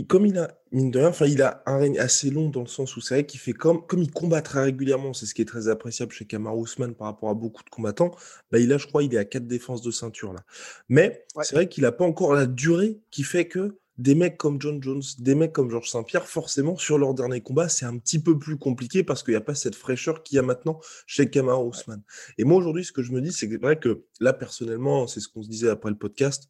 comme 0.07 0.25
il 0.25 0.37
a, 0.37 0.57
mine 0.71 0.91
de 0.91 0.99
rien, 0.99 1.09
enfin, 1.09 1.25
il 1.25 1.41
a 1.41 1.63
un 1.65 1.77
règne 1.77 1.99
assez 1.99 2.29
long 2.29 2.49
dans 2.49 2.61
le 2.61 2.67
sens 2.67 2.95
où 2.95 3.01
c'est 3.01 3.15
vrai 3.15 3.25
qu'il 3.25 3.39
fait 3.39 3.53
comme, 3.53 3.85
comme 3.85 4.01
il 4.01 4.11
combat 4.11 4.41
très 4.41 4.63
régulièrement, 4.63 5.13
c'est 5.13 5.25
ce 5.25 5.33
qui 5.33 5.41
est 5.41 5.45
très 5.45 5.67
appréciable 5.67 6.11
chez 6.11 6.25
Kamar 6.25 6.57
Ousmane 6.57 6.95
par 6.95 7.07
rapport 7.07 7.29
à 7.29 7.33
beaucoup 7.33 7.63
de 7.63 7.69
combattants, 7.69 8.15
bah, 8.51 8.59
il 8.59 8.71
a, 8.73 8.77
je 8.77 8.87
crois, 8.87 9.03
il 9.03 9.13
est 9.13 9.17
à 9.17 9.25
quatre 9.25 9.47
défenses 9.47 9.81
de 9.81 9.91
ceinture, 9.91 10.33
là. 10.33 10.43
Mais 10.89 11.25
c'est 11.41 11.55
vrai 11.55 11.67
qu'il 11.67 11.83
n'a 11.83 11.91
pas 11.91 12.05
encore 12.05 12.33
la 12.33 12.45
durée 12.45 12.99
qui 13.11 13.23
fait 13.23 13.47
que 13.47 13.77
des 14.01 14.15
mecs 14.15 14.37
comme 14.37 14.59
John 14.59 14.81
Jones, 14.81 15.03
des 15.19 15.35
mecs 15.35 15.53
comme 15.53 15.69
Georges 15.69 15.89
Saint-Pierre, 15.89 16.27
forcément, 16.27 16.75
sur 16.75 16.97
leur 16.97 17.13
dernier 17.13 17.41
combat, 17.41 17.69
c'est 17.69 17.85
un 17.85 17.97
petit 17.99 18.17
peu 18.17 18.37
plus 18.39 18.57
compliqué 18.57 19.03
parce 19.03 19.21
qu'il 19.21 19.33
n'y 19.33 19.37
a 19.37 19.41
pas 19.41 19.53
cette 19.53 19.75
fraîcheur 19.75 20.23
qu'il 20.23 20.37
y 20.37 20.39
a 20.39 20.41
maintenant 20.41 20.79
chez 21.05 21.29
Kamara 21.29 21.63
Ousmane. 21.63 22.01
Et 22.39 22.43
moi, 22.43 22.57
aujourd'hui, 22.57 22.83
ce 22.83 22.91
que 22.91 23.03
je 23.03 23.11
me 23.11 23.21
dis, 23.21 23.31
c'est 23.31 23.47
vrai 23.57 23.77
que 23.77 24.03
là, 24.19 24.33
personnellement, 24.33 25.05
c'est 25.05 25.19
ce 25.19 25.27
qu'on 25.27 25.43
se 25.43 25.49
disait 25.49 25.69
après 25.69 25.91
le 25.91 25.97
podcast, 25.97 26.49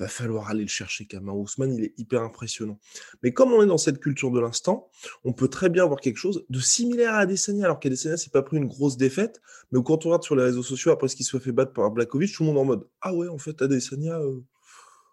va 0.00 0.08
falloir 0.08 0.48
aller 0.48 0.62
le 0.62 0.68
chercher, 0.68 1.06
Kamara 1.06 1.36
Ousmane, 1.36 1.72
il 1.76 1.84
est 1.84 1.94
hyper 1.98 2.22
impressionnant. 2.22 2.80
Mais 3.22 3.32
comme 3.32 3.52
on 3.52 3.62
est 3.62 3.66
dans 3.66 3.78
cette 3.78 4.00
culture 4.00 4.32
de 4.32 4.40
l'instant, 4.40 4.90
on 5.22 5.32
peut 5.32 5.48
très 5.48 5.68
bien 5.68 5.84
avoir 5.84 6.00
quelque 6.00 6.18
chose 6.18 6.44
de 6.48 6.58
similaire 6.58 7.14
à 7.14 7.18
Adesanya, 7.18 7.66
alors 7.66 7.78
qu'Adesanya 7.78 8.16
s'est 8.16 8.30
pas 8.30 8.42
pris 8.42 8.56
une 8.56 8.66
grosse 8.66 8.96
défaite, 8.96 9.40
mais 9.70 9.80
quand 9.84 10.04
on 10.04 10.08
regarde 10.08 10.24
sur 10.24 10.34
les 10.34 10.42
réseaux 10.42 10.64
sociaux, 10.64 10.90
après 10.90 11.06
ce 11.06 11.14
qu'il 11.14 11.26
soit 11.26 11.40
fait 11.40 11.52
battre 11.52 11.72
par 11.72 11.92
Blakovic, 11.92 12.34
tout 12.34 12.42
le 12.42 12.48
monde 12.48 12.56
est 12.56 12.60
en 12.60 12.64
mode 12.64 12.88
«Ah 13.00 13.14
ouais, 13.14 13.28
en 13.28 13.38
fait, 13.38 13.62
Adesanya... 13.62 14.18
Euh, 14.18 14.40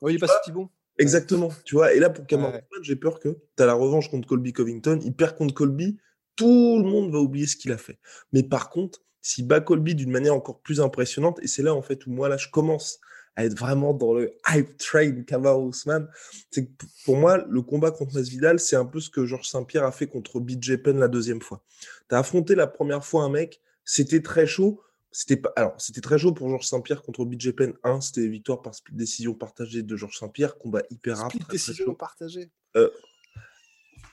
oui, 0.02 0.14
il 0.14 0.16
est 0.16 0.20
pas 0.20 0.42
si 0.44 0.52
bon. 0.52 0.70
Exactement, 0.98 1.52
tu 1.66 1.76
vois. 1.76 1.94
Et 1.94 2.00
là, 2.00 2.10
pour 2.10 2.26
Cameron 2.26 2.60
j'ai 2.82 2.96
peur 2.96 3.20
que 3.20 3.38
tu 3.58 3.64
as 3.64 3.66
la 3.66 3.74
revanche 3.74 4.10
contre 4.10 4.28
Colby 4.28 4.54
Covington, 4.54 5.00
il 5.04 5.14
perd 5.14 5.36
contre 5.36 5.54
Colby, 5.54 5.98
tout 6.36 6.80
le 6.82 6.90
monde 6.90 7.12
va 7.12 7.20
oublier 7.20 7.48
ce 7.48 7.56
qu'il 7.56 7.72
a 7.72 7.78
fait. 7.78 8.00
Mais 8.32 8.44
par 8.44 8.70
contre, 8.70 9.02
s'il 9.22 9.48
bat 9.48 9.60
Colby 9.60 9.96
d'une 9.96 10.12
manière 10.12 10.36
encore 10.36 10.62
plus 10.62 10.80
impressionnante, 10.80 11.40
et 11.42 11.48
c'est 11.48 11.64
là 11.64 11.74
en 11.74 11.82
fait 11.82 12.06
où 12.06 12.12
moi 12.12 12.30
là 12.30 12.38
je 12.38 12.50
commence 12.50 13.00
à 13.36 13.44
être 13.44 13.58
vraiment 13.58 13.94
dans 13.94 14.14
le 14.14 14.32
hype 14.54 14.78
train 14.78 15.24
Kamaru 15.24 15.70
Usman, 15.70 16.08
c'est 16.52 16.66
que 16.66 16.72
pour 17.04 17.18
moi 17.18 17.44
le 17.50 17.62
combat 17.62 17.92
contre 17.92 18.16
Masvidal, 18.16 18.60
c'est 18.60 18.78
un 18.78 18.86
peu 18.86 19.00
ce 19.00 19.10
que 19.10 19.26
Georges 19.26 19.50
Saint-Pierre 19.50 19.84
a 19.84 19.92
fait 19.92 20.08
contre 20.08 20.40
BJ 20.40 20.78
Penn 20.78 21.00
la 21.00 21.10
deuxième 21.10 21.42
fois. 21.42 21.64
Tu 22.10 22.16
as 22.16 22.20
affronté 22.20 22.56
la 22.56 22.68
première 22.68 23.04
fois 23.04 23.24
un 23.24 23.30
mec, 23.30 23.62
c'était 23.84 24.22
très 24.22 24.48
chaud, 24.48 24.82
c'était 25.18 25.38
pas, 25.38 25.54
alors, 25.56 25.74
c'était 25.78 26.02
très 26.02 26.18
chaud 26.18 26.34
pour 26.34 26.50
Georges 26.50 26.68
Saint-Pierre 26.68 27.02
contre 27.02 27.24
BJ 27.24 27.52
Penn 27.52 27.74
1. 27.86 28.02
C'était 28.02 28.28
victoire 28.28 28.62
par 28.62 28.74
décision 28.92 29.34
partagée 29.34 29.82
de 29.82 29.96
Georges 29.96 30.18
Saint-Pierre. 30.20 30.58
Combat 30.58 30.82
hyper 30.90 31.20
rapide. 31.20 31.42
Décision 31.50 31.96
partagée. 31.96 32.52
Euh, 32.76 32.90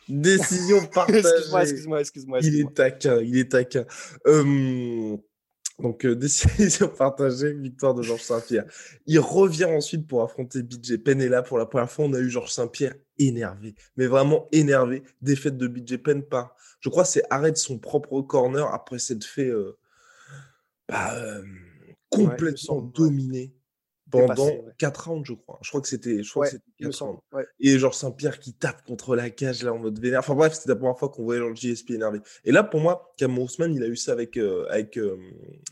décision 0.08 0.86
partagée. 0.94 1.26
excuse-moi, 1.26 1.62
excuse-moi, 1.62 2.00
excuse-moi. 2.00 2.38
Il 2.42 2.60
est 2.60 2.72
taquin, 2.72 3.20
il 3.20 3.36
est 3.36 3.50
taquin. 3.50 3.84
Euh, 4.28 5.16
Donc, 5.80 6.06
euh, 6.06 6.14
décision 6.14 6.86
partagée, 6.86 7.52
victoire 7.52 7.94
de 7.94 8.02
Georges 8.02 8.22
Saint-Pierre. 8.22 8.66
Il 9.06 9.18
revient 9.18 9.64
ensuite 9.64 10.06
pour 10.06 10.22
affronter 10.22 10.62
BJ 10.62 10.98
Penn. 10.98 11.20
Et 11.20 11.28
là, 11.28 11.42
pour 11.42 11.58
la 11.58 11.66
première 11.66 11.90
fois, 11.90 12.04
on 12.04 12.12
a 12.12 12.20
eu 12.20 12.30
Georges 12.30 12.52
Saint-Pierre 12.52 12.94
énervé, 13.18 13.74
mais 13.96 14.06
vraiment 14.06 14.46
énervé. 14.52 15.02
Défaite 15.20 15.56
de 15.56 15.66
BJ 15.66 15.96
Penn 15.96 16.22
par, 16.22 16.54
je 16.78 16.90
crois, 16.90 17.04
c'est 17.04 17.24
arrête 17.28 17.56
son 17.56 17.80
propre 17.80 18.20
corner 18.20 18.72
après 18.72 19.00
s'être 19.00 19.24
fait 19.24 19.48
euh, 19.48 19.76
bah, 20.88 21.14
euh, 21.16 21.42
complètement 22.10 22.82
dominé 22.82 23.54
pendant 24.12 24.50
4 24.78 25.08
rounds, 25.08 25.26
je 25.26 25.32
crois. 25.32 25.58
Je 25.62 25.70
crois 25.70 25.80
que 25.80 25.88
c'était 25.88 26.20
4 26.78 27.02
rounds. 27.02 27.20
Et 27.58 27.78
genre 27.78 27.94
Saint-Pierre 27.94 28.38
qui 28.38 28.52
tape 28.52 28.84
contre 28.84 29.16
la 29.16 29.30
cage 29.30 29.62
là 29.62 29.72
en 29.72 29.78
mode 29.78 29.98
vénère. 29.98 30.20
Enfin 30.20 30.34
bref, 30.34 30.52
c'était 30.52 30.68
la 30.68 30.76
première 30.76 30.98
fois 30.98 31.08
qu'on 31.08 31.24
voyait 31.24 31.40
le 31.40 31.54
JSP 31.54 31.92
énervé. 31.92 32.20
Et 32.44 32.52
là, 32.52 32.62
pour 32.62 32.80
moi, 32.80 33.12
Cameron 33.16 33.44
Ousmane, 33.44 33.74
il 33.74 33.82
a 33.82 33.88
eu 33.88 33.96
ça 33.96 34.12
avec, 34.12 34.36
euh, 34.36 34.66
avec 34.68 34.98
euh, 34.98 35.18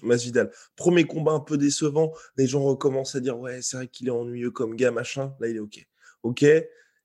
Masvidal. 0.03 0.51
Premier 0.75 1.05
combat 1.05 1.33
un 1.33 1.41
peu 1.41 1.59
décevant. 1.59 2.13
Les 2.37 2.47
gens 2.47 2.63
recommencent 2.63 3.15
à 3.15 3.21
dire 3.21 3.39
Ouais, 3.39 3.61
c'est 3.63 3.77
vrai 3.77 3.89
qu'il 3.89 4.09
est 4.09 4.13
ennuyeux 4.13 4.51
comme 4.51 4.75
gars, 4.75 4.91
machin. 4.91 5.35
Là, 5.39 5.49
il 5.49 5.57
est 5.57 5.61
OK. 5.61 5.87
OK. 6.23 6.45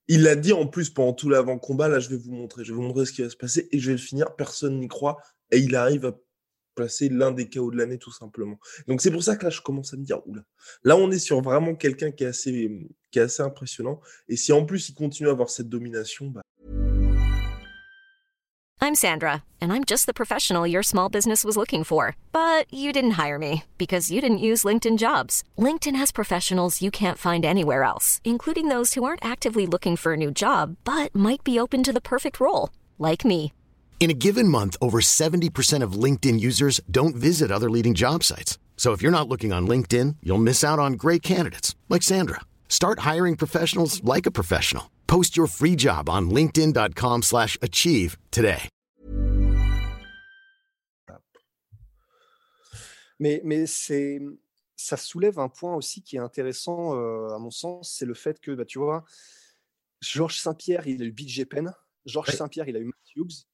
Il 0.07 0.21
l'a 0.21 0.35
dit 0.35 0.53
en 0.53 0.67
plus 0.67 0.89
pendant 0.89 1.13
tout 1.13 1.29
l'avant-combat. 1.29 1.89
Là, 1.89 1.99
je 1.99 2.09
vais 2.09 2.17
vous 2.17 2.31
montrer. 2.31 2.63
Je 2.63 2.71
vais 2.71 2.75
vous 2.77 2.83
montrer 2.83 3.05
ce 3.05 3.11
qui 3.11 3.23
va 3.23 3.29
se 3.29 3.35
passer 3.35 3.67
et 3.71 3.79
je 3.79 3.87
vais 3.87 3.97
le 3.97 4.01
finir. 4.01 4.35
Personne 4.35 4.79
n'y 4.79 4.87
croit. 4.87 5.17
Et 5.51 5.57
il 5.59 5.75
arrive 5.75 6.05
à 6.05 6.17
placer 6.75 7.09
l'un 7.09 7.31
des 7.31 7.49
chaos 7.49 7.71
de 7.71 7.77
l'année 7.77 7.97
tout 7.97 8.11
simplement. 8.11 8.59
Donc 8.87 9.01
c'est 9.01 9.11
pour 9.11 9.23
ça 9.23 9.35
que 9.35 9.45
là 9.45 9.49
je 9.49 9.61
commence 9.61 9.93
à 9.93 9.97
me 9.97 10.03
dire 10.03 10.21
oula. 10.27 10.43
Là 10.83 10.97
on 10.97 11.09
est 11.11 11.19
sur 11.19 11.41
vraiment 11.41 11.75
quelqu'un 11.75 12.11
qui 12.11 12.23
est 12.23 12.27
assez 12.27 12.69
qui 13.11 13.19
est 13.19 13.23
assez 13.23 13.41
impressionnant 13.41 14.01
et 14.27 14.35
si 14.35 14.51
en 14.53 14.65
plus 14.65 14.89
il 14.89 14.93
continue 14.93 15.29
à 15.29 15.31
avoir 15.31 15.49
cette 15.49 15.69
domination 15.69 16.27
bah 16.27 16.41
I'm 18.81 18.93
Sandra 18.93 19.43
and 19.59 19.73
I'm 19.73 19.83
just 19.83 20.05
the 20.05 20.13
professional 20.13 20.67
your 20.67 20.83
small 20.83 21.09
business 21.09 21.43
was 21.43 21.57
looking 21.57 21.83
for, 21.83 22.15
but 22.31 22.71
you 22.71 22.93
didn't 22.93 23.17
hire 23.17 23.39
me 23.39 23.63
because 23.79 24.11
you 24.11 24.21
didn't 24.21 24.45
use 24.49 24.63
LinkedIn 24.63 24.97
Jobs. 24.99 25.43
LinkedIn 25.57 25.95
has 25.95 26.11
professionals 26.11 26.83
you 26.83 26.91
can't 26.91 27.17
find 27.17 27.43
anywhere 27.45 27.83
else, 27.83 28.21
including 28.23 28.67
those 28.69 28.93
who 28.93 29.03
aren't 29.03 29.25
actively 29.25 29.65
looking 29.65 29.95
for 29.95 30.13
a 30.13 30.17
new 30.17 30.29
job 30.29 30.75
but 30.83 31.15
might 31.15 31.43
be 31.43 31.59
open 31.59 31.81
to 31.81 31.93
the 31.93 32.09
perfect 32.13 32.39
role, 32.39 32.69
like 32.99 33.25
me. 33.25 33.51
In 34.05 34.11
a 34.11 34.13
given 34.27 34.47
month, 34.47 34.77
over 34.79 34.99
70% 35.01 35.81
of 35.81 35.93
LinkedIn 36.03 36.39
users 36.39 36.79
don't 36.91 37.15
visit 37.15 37.51
other 37.51 37.71
leading 37.71 37.95
job 37.95 38.23
sites. 38.23 38.59
So 38.77 38.91
if 38.91 39.01
you're 39.01 39.09
not 39.09 39.27
looking 39.27 39.51
on 39.51 39.67
LinkedIn, 39.67 40.17
you'll 40.21 40.37
miss 40.37 40.63
out 40.63 40.77
on 40.77 40.93
great 40.93 41.23
candidates 41.23 41.73
like 41.89 42.03
Sandra. 42.03 42.41
Start 42.69 42.99
hiring 42.99 43.35
professionals 43.35 44.03
like 44.03 44.27
a 44.27 44.31
professional. 44.31 44.91
Post 45.07 45.35
your 45.35 45.47
free 45.47 45.75
job 45.75 46.07
on 46.07 46.29
linkedin.com/achieve 46.29 48.17
today. 48.29 48.69
Mais 53.19 53.41
mais 53.43 53.65
c'est 53.65 54.21
ça 54.75 54.97
soulève 54.97 55.39
un 55.39 55.49
point 55.49 55.73
aussi 55.73 56.03
qui 56.03 56.17
est 56.17 56.19
intéressant 56.19 56.93
euh, 56.93 57.33
à 57.33 57.39
mon 57.39 57.49
sens, 57.49 57.91
c'est 57.97 58.05
le 58.05 58.13
fait 58.13 58.39
que 58.39 58.51
bah, 58.51 58.65
tu 58.65 58.77
vois 58.77 59.03
Georges 60.01 60.37
Saint-Pierre, 60.37 60.85
il 60.85 61.01
a 61.01 61.05
eu 61.05 61.11
BJ 61.11 61.45
Penn, 61.45 61.73
Georges 62.05 62.29
ouais. 62.29 62.35
Saint-Pierre, 62.35 62.69
il 62.69 62.75
a 62.75 62.79
eu 62.79 62.85
Matthews 62.85 63.47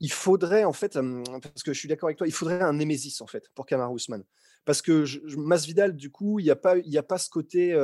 il 0.00 0.10
faudrait, 0.10 0.64
en 0.64 0.72
fait, 0.72 0.98
parce 1.42 1.62
que 1.62 1.72
je 1.72 1.78
suis 1.78 1.88
d'accord 1.88 2.08
avec 2.08 2.18
toi, 2.18 2.26
il 2.26 2.32
faudrait 2.32 2.62
un 2.62 2.72
Némésis, 2.72 3.20
en 3.20 3.26
fait, 3.26 3.50
pour 3.54 3.66
Kamar 3.66 3.92
Ousmane. 3.92 4.24
Parce 4.64 4.82
que 4.82 5.04
je, 5.04 5.20
Masvidal, 5.36 5.94
du 5.94 6.10
coup, 6.10 6.38
il 6.38 6.44
n'y 6.44 6.50
a, 6.50 6.56
pas, 6.56 6.78
il 6.78 6.98
a 6.98 7.02
pas 7.02 7.18
ce 7.18 7.28
côté. 7.28 7.76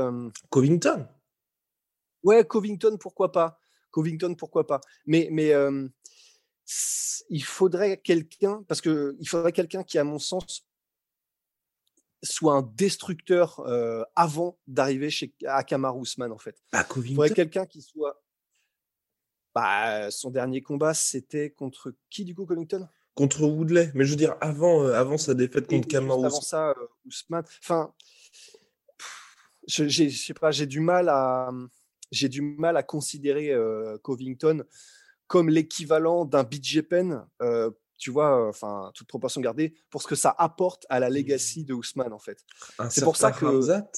Covington 0.51 1.07
Ouais, 2.23 2.45
Covington, 2.45 2.97
pourquoi 2.99 3.31
pas 3.31 3.61
Covington, 3.91 4.35
pourquoi 4.35 4.67
pas 4.67 4.81
Mais, 5.07 5.29
mais 5.31 5.53
il 7.31 7.45
faudrait 7.45 7.99
quelqu'un, 7.99 8.65
parce 8.67 8.81
qu'il 8.81 9.29
faudrait 9.29 9.53
quelqu'un 9.53 9.85
qui, 9.85 9.99
à 9.99 10.05
mon 10.05 10.19
sens, 10.19 10.67
soit 12.23 12.55
un 12.55 12.63
destructeur 12.63 13.63
avant 14.17 14.59
d'arriver 14.67 15.11
chez 15.11 15.35
à 15.47 15.65
Kamar 15.65 15.97
Ousmane, 15.97 16.33
en 16.33 16.39
fait. 16.39 16.63
Bah, 16.73 16.85
Covington. 16.85 17.11
Il 17.11 17.15
faudrait 17.15 17.35
quelqu'un 17.35 17.67
qui 17.67 17.83
soit 17.83 18.23
bah, 19.57 20.11
son 20.11 20.29
dernier 20.29 20.61
combat, 20.61 20.93
c'était 20.93 21.49
contre 21.49 21.95
qui 22.11 22.27
du 22.27 22.35
coup, 22.35 22.45
Covington 22.45 22.87
Contre 23.15 23.47
Woodley. 23.47 23.91
Mais 23.95 24.05
je 24.05 24.11
veux 24.11 24.17
dire, 24.17 24.37
avant, 24.43 24.83
euh, 24.83 24.93
avant 24.93 25.17
sa 25.17 25.33
défaite 25.33 25.67
contre 25.67 25.89
Kamaru. 25.89 26.27
Avant 26.27 26.43
ça, 26.43 26.73
euh, 26.73 26.87
Ousmane. 27.07 27.47
Enfin, 27.65 27.95
je 29.67 30.11
sais 30.11 30.35
pas, 30.35 30.51
j'ai 30.51 30.67
du 30.67 30.81
mal 30.81 31.09
à, 31.09 31.51
j'ai 32.13 32.29
du 32.29 32.43
mal 32.43 32.77
à 32.77 32.83
considérer 32.83 33.51
euh, 33.51 33.97
Covington 34.03 34.63
comme 35.27 35.49
l'équivalent 35.49 36.27
d'un 36.27 36.43
BJ 36.43 36.83
Penn. 36.83 37.27
Tu 37.97 38.11
vois, 38.11 38.49
enfin, 38.49 38.91
toute 38.93 39.09
proportion 39.09 39.41
gardée, 39.41 39.73
pour 39.89 40.03
ce 40.03 40.07
que 40.07 40.17
ça 40.17 40.35
apporte 40.37 40.85
à 40.91 41.01
la 41.01 41.09
legacy 41.09 41.65
de 41.65 41.73
Ousmane, 41.73 42.13
en 42.13 42.19
fait. 42.19 42.45
C'est 42.91 43.03
pour 43.03 43.17
ça 43.17 43.33
que. 43.33 43.47
Hamzat? 43.47 43.91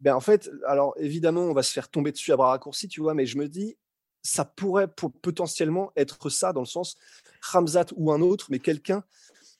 Ben, 0.00 0.14
en 0.14 0.20
fait, 0.20 0.50
alors 0.66 0.94
évidemment, 0.98 1.40
on 1.40 1.54
va 1.54 1.62
se 1.62 1.72
faire 1.72 1.88
tomber 1.88 2.12
dessus 2.12 2.32
à 2.32 2.36
bras 2.36 2.50
raccourcis, 2.50 2.86
tu 2.86 3.00
vois, 3.00 3.14
mais 3.14 3.24
je 3.24 3.38
me 3.38 3.48
dis, 3.48 3.78
ça 4.26 4.44
pourrait 4.44 4.88
potentiellement 4.88 5.92
être 5.96 6.28
ça, 6.30 6.52
dans 6.52 6.60
le 6.60 6.66
sens 6.66 6.96
Ramzat 7.42 7.86
ou 7.94 8.12
un 8.12 8.20
autre, 8.20 8.48
mais 8.50 8.58
quelqu'un 8.58 9.04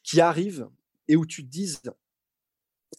qui 0.02 0.20
arrive 0.20 0.68
et 1.08 1.16
où 1.16 1.24
tu 1.24 1.44
te 1.44 1.50
dises, 1.50 1.80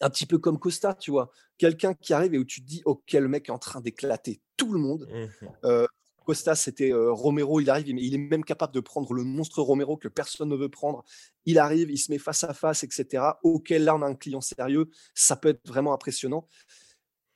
un 0.00 0.10
petit 0.10 0.26
peu 0.26 0.38
comme 0.38 0.58
Costa, 0.58 0.94
tu 0.94 1.10
vois, 1.10 1.30
quelqu'un 1.58 1.94
qui 1.94 2.14
arrive 2.14 2.34
et 2.34 2.38
où 2.38 2.44
tu 2.44 2.62
te 2.62 2.66
dis, 2.66 2.82
ok, 2.84 3.12
le 3.12 3.28
mec 3.28 3.48
est 3.48 3.52
en 3.52 3.58
train 3.58 3.80
d'éclater 3.80 4.40
tout 4.56 4.72
le 4.72 4.78
monde. 4.78 5.08
Mmh 5.10 5.46
euh, 5.64 5.86
Costa, 6.24 6.54
c'était 6.54 6.92
euh, 6.92 7.10
Romero, 7.10 7.58
il 7.58 7.70
arrive, 7.70 7.88
il 7.88 8.14
est 8.14 8.18
même 8.18 8.44
capable 8.44 8.74
de 8.74 8.80
prendre 8.80 9.14
le 9.14 9.24
monstre 9.24 9.62
Romero 9.62 9.96
que 9.96 10.08
personne 10.08 10.50
ne 10.50 10.56
veut 10.56 10.68
prendre. 10.68 11.02
Il 11.46 11.58
arrive, 11.58 11.90
il 11.90 11.96
se 11.96 12.12
met 12.12 12.18
face 12.18 12.44
à 12.44 12.52
face, 12.52 12.84
etc. 12.84 13.24
Ok, 13.42 13.70
là, 13.70 13.94
on 13.94 14.02
a 14.02 14.06
un 14.06 14.14
client 14.14 14.42
sérieux, 14.42 14.90
ça 15.14 15.36
peut 15.36 15.48
être 15.48 15.66
vraiment 15.66 15.94
impressionnant. 15.94 16.46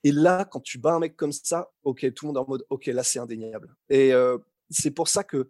Et 0.03 0.11
là, 0.11 0.45
quand 0.45 0.59
tu 0.59 0.77
bats 0.77 0.93
un 0.93 0.99
mec 0.99 1.15
comme 1.15 1.31
ça, 1.31 1.71
ok, 1.83 2.13
tout 2.13 2.25
le 2.25 2.33
monde 2.33 2.37
est 2.37 2.45
en 2.45 2.47
mode, 2.47 2.65
ok, 2.69 2.87
là 2.87 3.03
c'est 3.03 3.19
indéniable. 3.19 3.75
Et 3.89 4.13
euh, 4.13 4.37
c'est 4.69 4.91
pour 4.91 5.07
ça 5.07 5.23
que 5.23 5.49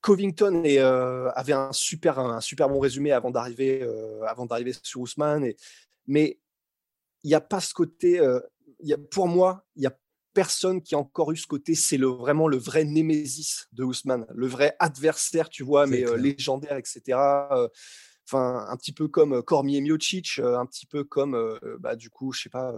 Covington 0.00 0.62
euh, 0.64 1.30
avait 1.34 1.52
un 1.52 1.72
super, 1.72 2.18
un 2.18 2.40
super 2.40 2.68
bon 2.68 2.80
résumé 2.80 3.12
avant 3.12 3.30
d'arriver, 3.30 3.82
euh, 3.82 4.22
avant 4.24 4.46
d'arriver 4.46 4.72
sur 4.82 5.00
Ousmane. 5.02 5.44
Et, 5.44 5.56
mais 6.06 6.40
il 7.22 7.28
n'y 7.28 7.34
a 7.34 7.40
pas 7.40 7.60
ce 7.60 7.74
côté. 7.74 8.20
Y 8.80 8.92
a, 8.92 8.98
pour 8.98 9.28
moi, 9.28 9.66
il 9.76 9.82
y 9.82 9.86
a 9.86 9.96
personne 10.32 10.82
qui 10.82 10.94
a 10.94 10.98
encore 10.98 11.32
eu 11.32 11.36
ce 11.36 11.46
côté. 11.46 11.74
C'est 11.74 11.98
le, 11.98 12.06
vraiment 12.06 12.48
le 12.48 12.56
vrai 12.56 12.84
némésis 12.84 13.68
de 13.72 13.84
Ousmane, 13.84 14.26
le 14.34 14.46
vrai 14.46 14.74
adversaire, 14.78 15.50
tu 15.50 15.62
vois, 15.62 15.86
mais 15.86 16.04
légendaire, 16.16 16.76
etc 16.76 17.18
enfin 18.26 18.66
un 18.68 18.76
petit 18.76 18.92
peu 18.92 19.08
comme 19.08 19.42
Cormier 19.42 19.80
Miocic, 19.80 20.40
un 20.42 20.66
petit 20.66 20.86
peu 20.86 21.04
comme 21.04 21.58
bah, 21.80 21.96
du 21.96 22.10
coup, 22.10 22.32
je 22.32 22.42
sais 22.42 22.50
pas. 22.50 22.74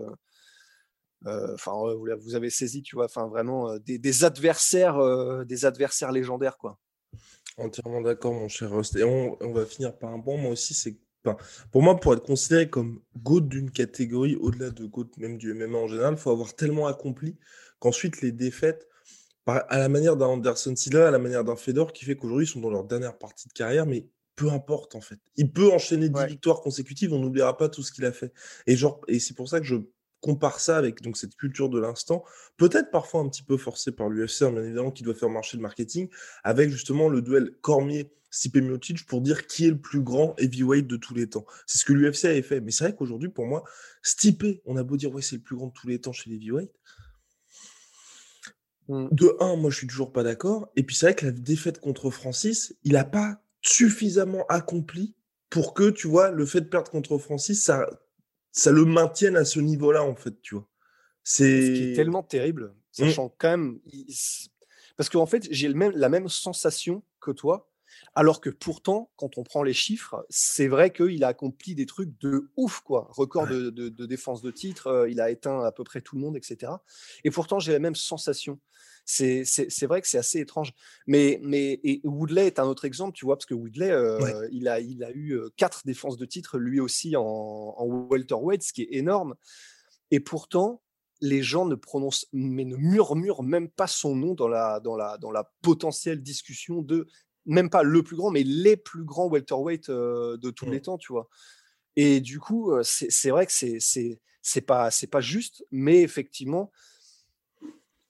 Enfin, 1.24 1.72
vous 1.72 2.34
avez 2.34 2.50
saisi, 2.50 2.82
tu 2.82 2.96
vois. 2.96 3.06
Enfin, 3.06 3.26
vraiment 3.26 3.76
des, 3.78 4.24
adversaires, 4.24 5.44
des 5.44 5.64
adversaires 5.64 6.12
légendaires, 6.12 6.58
quoi. 6.58 6.78
Entièrement 7.56 8.00
d'accord, 8.00 8.34
mon 8.34 8.48
cher 8.48 8.70
Rost. 8.70 8.94
Et 8.96 9.02
on, 9.02 9.52
va 9.52 9.66
finir 9.66 9.96
par 9.98 10.10
un 10.10 10.18
bon. 10.18 10.38
Moi 10.38 10.52
aussi, 10.52 10.74
c'est 10.74 10.96
pour 11.72 11.82
moi, 11.82 11.98
pour 11.98 12.14
être 12.14 12.24
considéré 12.24 12.70
comme 12.70 13.00
GOAT 13.16 13.40
d'une 13.40 13.70
catégorie, 13.70 14.36
au-delà 14.36 14.70
de 14.70 14.86
GOAT 14.86 15.10
même 15.18 15.38
du 15.38 15.52
MMA 15.52 15.78
en 15.78 15.88
général, 15.88 16.14
il 16.14 16.20
faut 16.20 16.30
avoir 16.30 16.54
tellement 16.54 16.86
accompli 16.86 17.36
qu'ensuite 17.80 18.20
les 18.20 18.32
défaites, 18.32 18.88
à 19.46 19.78
la 19.78 19.88
manière 19.88 20.16
d'un 20.16 20.26
Anderson 20.26 20.76
Silva, 20.76 21.08
à 21.08 21.10
la 21.10 21.18
manière 21.18 21.42
d'un 21.42 21.56
Fedor, 21.56 21.92
qui 21.92 22.04
fait 22.04 22.16
qu'aujourd'hui 22.16 22.46
ils 22.46 22.50
sont 22.50 22.60
dans 22.60 22.70
leur 22.70 22.84
dernière 22.84 23.16
partie 23.16 23.48
de 23.48 23.52
carrière, 23.52 23.86
mais 23.86 24.06
peu 24.38 24.50
importe 24.50 24.94
en 24.94 25.00
fait. 25.00 25.18
Il 25.36 25.52
peut 25.52 25.70
enchaîner 25.72 26.08
10 26.08 26.26
victoires 26.26 26.60
consécutives, 26.60 27.12
on 27.12 27.18
n'oubliera 27.18 27.56
pas 27.56 27.68
tout 27.68 27.82
ce 27.82 27.90
qu'il 27.90 28.04
a 28.04 28.12
fait. 28.12 28.32
Et 28.68 28.76
genre, 28.76 29.00
et 29.08 29.18
c'est 29.18 29.34
pour 29.34 29.48
ça 29.48 29.58
que 29.58 29.66
je 29.66 29.76
compare 30.20 30.60
ça 30.60 30.76
avec 30.76 31.02
donc 31.02 31.16
cette 31.16 31.34
culture 31.34 31.68
de 31.68 31.80
l'instant, 31.80 32.24
peut-être 32.56 32.90
parfois 32.90 33.20
un 33.20 33.28
petit 33.28 33.42
peu 33.42 33.56
forcée 33.56 33.90
par 33.90 34.08
l'UFC, 34.08 34.42
hein, 34.42 34.52
bien 34.52 34.62
évidemment, 34.62 34.92
qui 34.92 35.02
doit 35.02 35.14
faire 35.14 35.28
marcher 35.28 35.56
le 35.56 35.62
marketing, 35.62 36.08
avec 36.44 36.70
justement 36.70 37.08
le 37.08 37.20
duel 37.20 37.52
Cormier. 37.60 38.12
Stipe 38.30 38.56
Miocic 38.56 39.06
pour 39.06 39.22
dire 39.22 39.46
qui 39.46 39.64
est 39.64 39.70
le 39.70 39.80
plus 39.80 40.02
grand 40.02 40.34
heavyweight 40.38 40.86
de 40.86 40.98
tous 40.98 41.14
les 41.14 41.30
temps. 41.30 41.46
C'est 41.66 41.78
ce 41.78 41.86
que 41.86 41.94
l'UFC 41.94 42.26
avait 42.26 42.42
fait. 42.42 42.60
Mais 42.60 42.70
c'est 42.70 42.84
vrai 42.84 42.94
qu'aujourd'hui, 42.94 43.30
pour 43.30 43.46
moi, 43.46 43.64
Stipe, 44.02 44.44
on 44.66 44.76
a 44.76 44.82
beau 44.82 44.98
dire, 44.98 45.10
ouais, 45.14 45.22
c'est 45.22 45.36
le 45.36 45.42
plus 45.42 45.56
grand 45.56 45.68
de 45.68 45.72
tous 45.72 45.88
les 45.88 45.98
temps 45.98 46.12
chez 46.12 46.28
les 46.28 46.36
heavyweight. 46.36 46.70
Mmh. 48.88 49.08
De 49.12 49.34
un, 49.40 49.56
moi, 49.56 49.70
je 49.70 49.78
suis 49.78 49.86
toujours 49.86 50.12
pas 50.12 50.24
d'accord. 50.24 50.70
Et 50.76 50.82
puis, 50.82 50.94
c'est 50.94 51.06
vrai 51.06 51.14
que 51.14 51.24
la 51.24 51.32
défaite 51.32 51.80
contre 51.80 52.10
Francis, 52.10 52.76
il 52.84 52.96
a 52.96 53.04
pas 53.04 53.40
suffisamment 53.62 54.44
accompli 54.48 55.16
pour 55.50 55.74
que, 55.74 55.90
tu 55.90 56.08
vois, 56.08 56.30
le 56.30 56.44
fait 56.46 56.60
de 56.60 56.66
perdre 56.66 56.90
contre 56.90 57.16
Francis, 57.18 57.62
ça, 57.62 57.88
ça 58.52 58.70
le 58.70 58.84
maintienne 58.84 59.36
à 59.36 59.44
ce 59.44 59.60
niveau-là, 59.60 60.04
en 60.04 60.14
fait, 60.14 60.40
tu 60.42 60.54
vois. 60.54 60.68
C'est 61.24 61.60
ce 61.62 61.72
qui 61.72 61.92
est 61.92 61.94
tellement 61.94 62.22
terrible, 62.22 62.68
mmh. 62.68 63.04
sachant 63.04 63.34
quand 63.38 63.50
même. 63.50 63.80
Parce 64.96 65.08
qu'en 65.08 65.26
fait, 65.26 65.46
j'ai 65.50 65.72
même, 65.72 65.92
la 65.94 66.08
même 66.08 66.28
sensation 66.28 67.02
que 67.20 67.30
toi, 67.30 67.70
alors 68.14 68.40
que 68.40 68.50
pourtant, 68.50 69.10
quand 69.16 69.38
on 69.38 69.42
prend 69.42 69.62
les 69.62 69.72
chiffres, 69.72 70.26
c'est 70.28 70.68
vrai 70.68 70.92
qu'il 70.92 71.22
a 71.24 71.28
accompli 71.28 71.74
des 71.74 71.86
trucs 71.86 72.18
de 72.20 72.50
ouf, 72.56 72.80
quoi. 72.80 73.08
Record 73.10 73.46
de, 73.46 73.70
de, 73.70 74.06
défense 74.06 74.42
de 74.42 74.50
titre, 74.50 74.88
euh, 74.88 75.10
il 75.10 75.20
a 75.20 75.30
éteint 75.30 75.62
à 75.62 75.72
peu 75.72 75.84
près 75.84 76.00
tout 76.00 76.16
le 76.16 76.22
monde, 76.22 76.36
etc. 76.36 76.72
Et 77.24 77.30
pourtant, 77.30 77.60
j'ai 77.60 77.72
la 77.72 77.78
même 77.78 77.94
sensation. 77.94 78.58
C'est 79.10 79.86
vrai 79.86 80.02
que 80.02 80.08
c'est 80.08 80.18
assez 80.18 80.40
étrange. 80.40 80.72
Mais, 81.06 81.40
mais 81.42 81.80
et 81.82 82.00
Woodley 82.04 82.46
est 82.46 82.58
un 82.58 82.66
autre 82.66 82.84
exemple, 82.84 83.16
tu 83.16 83.24
vois, 83.24 83.36
parce 83.36 83.46
que 83.46 83.54
Woodley, 83.54 83.90
euh, 83.90 84.48
il, 84.52 84.68
a, 84.68 84.80
il 84.80 85.02
a 85.02 85.10
eu 85.12 85.40
quatre 85.56 85.82
défenses 85.86 86.18
de 86.18 86.26
titre, 86.26 86.58
lui 86.58 86.78
aussi 86.78 87.16
en, 87.16 87.22
en 87.22 87.86
welterweight, 87.86 88.62
ce 88.62 88.72
qui 88.72 88.82
est 88.82 88.94
énorme. 88.96 89.34
Et 90.10 90.20
pourtant, 90.20 90.82
les 91.20 91.42
gens 91.42 91.64
ne 91.64 91.74
prononcent, 91.74 92.26
mais 92.32 92.64
ne 92.64 92.76
murmurent 92.76 93.42
même 93.42 93.68
pas 93.70 93.86
son 93.86 94.14
nom 94.14 94.34
dans 94.34 94.48
la, 94.48 94.78
dans 94.80 94.94
la, 94.94 95.16
dans 95.18 95.30
la 95.30 95.50
potentielle 95.62 96.22
discussion 96.22 96.82
de, 96.82 97.08
même 97.46 97.70
pas 97.70 97.82
le 97.82 98.02
plus 98.02 98.16
grand, 98.16 98.30
mais 98.30 98.42
les 98.44 98.76
plus 98.76 99.04
grands 99.04 99.28
welterweight 99.28 99.88
euh, 99.88 100.36
de 100.36 100.50
tous 100.50 100.70
les 100.70 100.82
temps, 100.82 100.98
tu 100.98 101.12
vois. 101.12 101.28
Et 101.96 102.20
du 102.20 102.38
coup, 102.38 102.72
c'est 102.82 103.30
vrai 103.30 103.46
que 103.46 103.52
c'est 103.52 103.78
c'est 103.80 104.60
pas 104.60 104.90
c'est 104.90 105.08
pas 105.08 105.20
juste, 105.20 105.64
mais 105.72 106.02
effectivement, 106.02 106.70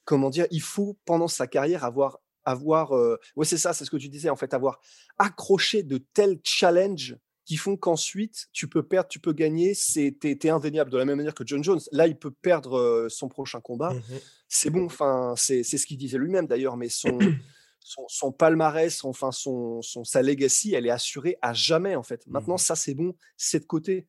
comment 0.09 0.31
dire, 0.31 0.47
il 0.50 0.62
faut 0.62 0.97
pendant 1.05 1.29
sa 1.29 1.47
carrière 1.47 1.85
avoir 1.85 2.19
avoir 2.47 2.93
ouais 2.93 3.45
c'est 3.45 3.59
ça, 3.59 3.75
c'est 3.75 3.85
ce 3.85 3.91
que 3.91 3.99
tu 3.99 4.09
disais 4.09 4.31
en 4.31 4.37
fait, 4.37 4.55
avoir 4.55 4.81
accroché 5.19 5.83
de 5.83 5.99
tels 5.99 6.41
challenges 6.43 7.19
qui 7.45 7.57
font 7.57 7.77
qu'ensuite 7.77 8.47
tu 8.55 8.69
peux 8.69 8.83
perdre, 8.83 9.09
tu 9.11 9.21
peux 9.21 9.35
gagner, 9.35 9.75
c'est 9.75 10.17
t'es, 10.19 10.49
indéniable 10.49 10.91
de 10.91 10.97
la 10.97 11.05
même 11.05 11.19
manière 11.19 11.35
que 11.35 11.47
John 11.47 11.62
Jones. 11.62 11.81
Là, 11.93 12.07
il 12.07 12.19
peut 12.19 12.31
perdre 12.31 13.07
son 13.11 13.29
prochain 13.29 13.61
combat, 13.61 13.93
mmh 13.93 14.03
c'est 14.50 14.71
bon. 14.71 14.87
Enfin, 14.87 15.35
c'est, 15.37 15.62
ce 15.62 15.85
qu'il 15.85 15.99
disait 15.99 16.17
lui-même 16.17 16.47
d'ailleurs, 16.47 16.79
mais 16.79 16.88
son 16.88 17.19
son, 18.09 18.33
palmarès, 18.33 19.05
enfin 19.05 19.31
son, 19.31 19.83
son, 19.83 20.05
sa 20.05 20.23
legacy, 20.23 20.73
elle 20.73 20.87
est 20.87 20.91
assurée 20.91 21.37
à 21.43 21.53
jamais 21.53 21.97
en 21.97 22.03
fait. 22.03 22.27
Maintenant, 22.27 22.55
mmh 22.55 22.59
ça 22.69 22.77
c'est 22.77 22.95
bon, 22.95 23.15
c'est 23.37 23.61
de 23.61 23.67
côté. 23.67 24.07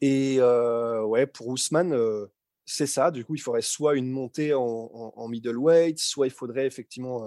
Et 0.00 0.40
ouais, 0.40 1.28
pour 1.28 1.46
Ousmane, 1.46 1.94
c'est 2.70 2.86
ça. 2.86 3.10
Du 3.10 3.24
coup, 3.24 3.34
il 3.34 3.40
faudrait 3.40 3.62
soit 3.62 3.96
une 3.96 4.10
montée 4.10 4.54
en, 4.54 5.28
middleweight, 5.28 5.98
soit 5.98 6.26
il 6.26 6.32
faudrait 6.32 6.66
effectivement. 6.66 7.26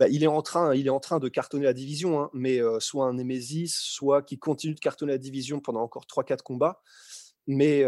Bah, 0.00 0.08
il 0.08 0.24
est 0.24 0.28
en 0.28 0.42
train, 0.42 0.74
il 0.74 0.88
est 0.88 0.90
en 0.90 0.98
train 0.98 1.20
de 1.20 1.28
cartonner 1.28 1.64
la 1.64 1.72
division, 1.72 2.20
hein, 2.20 2.30
mais 2.32 2.58
soit 2.80 3.06
un 3.06 3.14
Nemesis, 3.14 3.72
soit 3.76 4.22
qui 4.22 4.38
continue 4.38 4.74
de 4.74 4.80
cartonner 4.80 5.12
la 5.12 5.18
division 5.18 5.60
pendant 5.60 5.82
encore 5.82 6.04
3-4 6.06 6.42
combats. 6.42 6.82
Mais, 7.46 7.84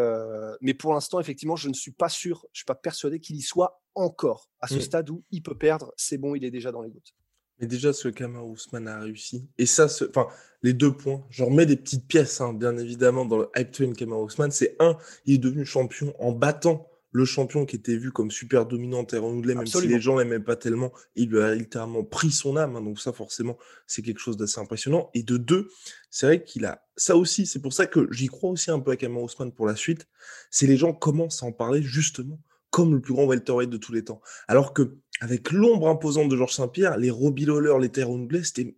mais 0.60 0.74
pour 0.74 0.94
l'instant, 0.94 1.18
effectivement, 1.18 1.56
je 1.56 1.68
ne 1.68 1.74
suis 1.74 1.90
pas 1.90 2.08
sûr, 2.08 2.46
je 2.52 2.58
ne 2.58 2.58
suis 2.58 2.64
pas 2.64 2.76
persuadé 2.76 3.18
qu'il 3.18 3.36
y 3.36 3.42
soit 3.42 3.82
encore 3.96 4.50
à 4.60 4.68
ce 4.68 4.76
mmh. 4.76 4.80
stade 4.82 5.10
où 5.10 5.24
il 5.32 5.42
peut 5.42 5.58
perdre. 5.58 5.92
C'est 5.96 6.18
bon, 6.18 6.36
il 6.36 6.44
est 6.44 6.50
déjà 6.52 6.70
dans 6.70 6.82
les 6.82 6.90
gouttes. 6.90 7.12
Mais 7.60 7.66
déjà, 7.66 7.92
ce 7.92 8.08
que 8.08 8.14
Kamar 8.14 8.46
Ousmane 8.46 8.88
a 8.88 9.00
réussi, 9.00 9.48
et 9.58 9.66
ça, 9.66 9.86
enfin, 10.08 10.28
les 10.62 10.72
deux 10.72 10.92
points, 10.92 11.24
je 11.30 11.42
remets 11.42 11.66
des 11.66 11.76
petites 11.76 12.06
pièces, 12.06 12.40
hein, 12.40 12.52
bien 12.52 12.76
évidemment, 12.76 13.24
dans 13.24 13.38
le 13.38 13.48
Hype 13.56 13.70
Train 13.70 13.92
Kamar 13.92 14.20
Ousmane, 14.20 14.50
c'est 14.50 14.76
un, 14.78 14.96
il 15.24 15.34
est 15.34 15.38
devenu 15.38 15.64
champion 15.64 16.14
en 16.18 16.32
battant 16.32 16.88
le 17.16 17.24
champion 17.24 17.64
qui 17.64 17.76
était 17.76 17.96
vu 17.96 18.12
comme 18.12 18.30
super 18.30 18.66
dominant 18.66 19.02
Terran 19.04 19.32
Woodley, 19.32 19.54
même 19.54 19.66
si 19.66 19.86
les 19.86 20.00
gens 20.00 20.18
l'aimaient 20.18 20.38
pas 20.38 20.54
tellement, 20.54 20.92
il 21.14 21.30
lui 21.30 21.40
a 21.40 21.54
littéralement 21.54 22.04
pris 22.04 22.30
son 22.30 22.58
âme. 22.58 22.76
Hein, 22.76 22.82
donc 22.82 23.00
ça, 23.00 23.12
forcément, 23.12 23.56
c'est 23.86 24.02
quelque 24.02 24.20
chose 24.20 24.36
d'assez 24.36 24.60
impressionnant. 24.60 25.08
Et 25.14 25.22
de 25.22 25.38
deux, 25.38 25.70
c'est 26.10 26.26
vrai 26.26 26.44
qu'il 26.44 26.66
a 26.66 26.86
ça 26.94 27.16
aussi. 27.16 27.46
C'est 27.46 27.60
pour 27.60 27.72
ça 27.72 27.86
que 27.86 28.06
j'y 28.12 28.26
crois 28.26 28.50
aussi 28.50 28.70
un 28.70 28.80
peu 28.80 28.90
à 28.90 28.96
Kamar 28.96 29.22
Ousmane 29.22 29.52
pour 29.52 29.66
la 29.66 29.76
suite. 29.76 30.06
C'est 30.50 30.66
les 30.66 30.76
gens 30.76 30.92
commencent 30.92 31.42
à 31.42 31.46
en 31.46 31.52
parler 31.52 31.82
justement 31.82 32.38
comme 32.70 32.92
le 32.92 33.00
plus 33.00 33.14
grand 33.14 33.24
welterweight 33.24 33.70
de 33.70 33.78
tous 33.78 33.92
les 33.92 34.04
temps. 34.04 34.20
Alors 34.48 34.74
que 34.74 34.98
avec 35.20 35.50
l'ombre 35.52 35.88
imposante 35.88 36.28
de 36.28 36.36
Georges 36.36 36.54
Saint-Pierre, 36.54 36.96
les 36.98 37.10
Robbie 37.10 37.46
Lawler, 37.46 37.74
les 37.80 37.88
Terran 37.88 38.14
Woodley, 38.14 38.44
c'était 38.44 38.76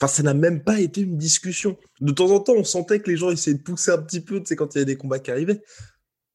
Enfin, 0.00 0.10
ça 0.10 0.22
n'a 0.22 0.32
même 0.32 0.64
pas 0.64 0.80
été 0.80 1.02
une 1.02 1.18
discussion. 1.18 1.76
De 2.00 2.10
temps 2.10 2.30
en 2.30 2.40
temps, 2.40 2.54
on 2.56 2.64
sentait 2.64 3.00
que 3.00 3.10
les 3.10 3.16
gens 3.18 3.30
essayaient 3.30 3.58
de 3.58 3.62
pousser 3.62 3.90
un 3.90 3.98
petit 3.98 4.20
peu, 4.20 4.42
quand 4.56 4.74
il 4.74 4.78
y 4.78 4.78
avait 4.78 4.86
des 4.86 4.96
combats 4.96 5.18
qui 5.18 5.30
arrivaient 5.30 5.60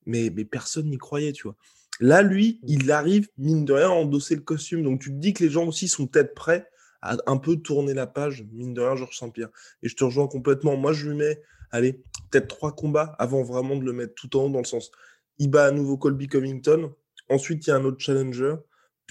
mais, 0.06 0.30
personne 0.46 0.90
n'y 0.90 0.98
croyait, 0.98 1.32
tu 1.32 1.44
vois. 1.44 1.56
Là, 2.00 2.22
lui, 2.22 2.60
il 2.66 2.92
arrive, 2.92 3.28
mine 3.38 3.66
de 3.66 3.74
rien, 3.74 3.90
à 3.90 3.94
endosser 3.94 4.36
le 4.36 4.42
costume. 4.42 4.84
Donc, 4.84 5.02
tu 5.02 5.10
te 5.10 5.16
dis 5.16 5.34
que 5.34 5.44
les 5.44 5.50
gens 5.50 5.68
aussi 5.68 5.88
sont 5.88 6.08
peut-être 6.08 6.34
prêts 6.34 6.68
à 7.02 7.18
un 7.28 7.38
peu 7.38 7.58
tourner 7.58 7.94
la 7.94 8.08
page, 8.08 8.46
mine 8.52 8.74
de 8.74 8.82
rien, 8.82 8.96
Georges 8.96 9.18
Saint-Pierre. 9.18 9.50
Et 9.84 9.90
je 9.90 9.96
te 9.96 10.04
rejoins 10.04 10.28
complètement. 10.28 10.78
Moi, 10.78 10.94
je 10.94 11.10
lui 11.10 11.16
mets, 11.16 11.42
allez, 11.72 11.94
peut-être 12.30 12.48
trois 12.48 12.76
combats 12.76 13.16
avant 13.20 13.44
vraiment 13.44 13.76
de 13.76 13.84
le 13.84 13.94
mettre 13.94 14.14
tout 14.16 14.36
en 14.38 14.46
haut 14.46 14.50
dans 14.50 14.60
le 14.60 14.66
sens. 14.66 14.92
Il 15.38 15.50
bat 15.50 15.66
à 15.66 15.72
nouveau 15.72 15.98
Colby 15.98 16.28
Covington. 16.28 16.94
Ensuite, 17.30 17.68
il 17.68 17.70
y 17.70 17.74
a 17.74 17.76
un 17.76 17.86
autre 17.86 18.00
challenger. 18.00 18.56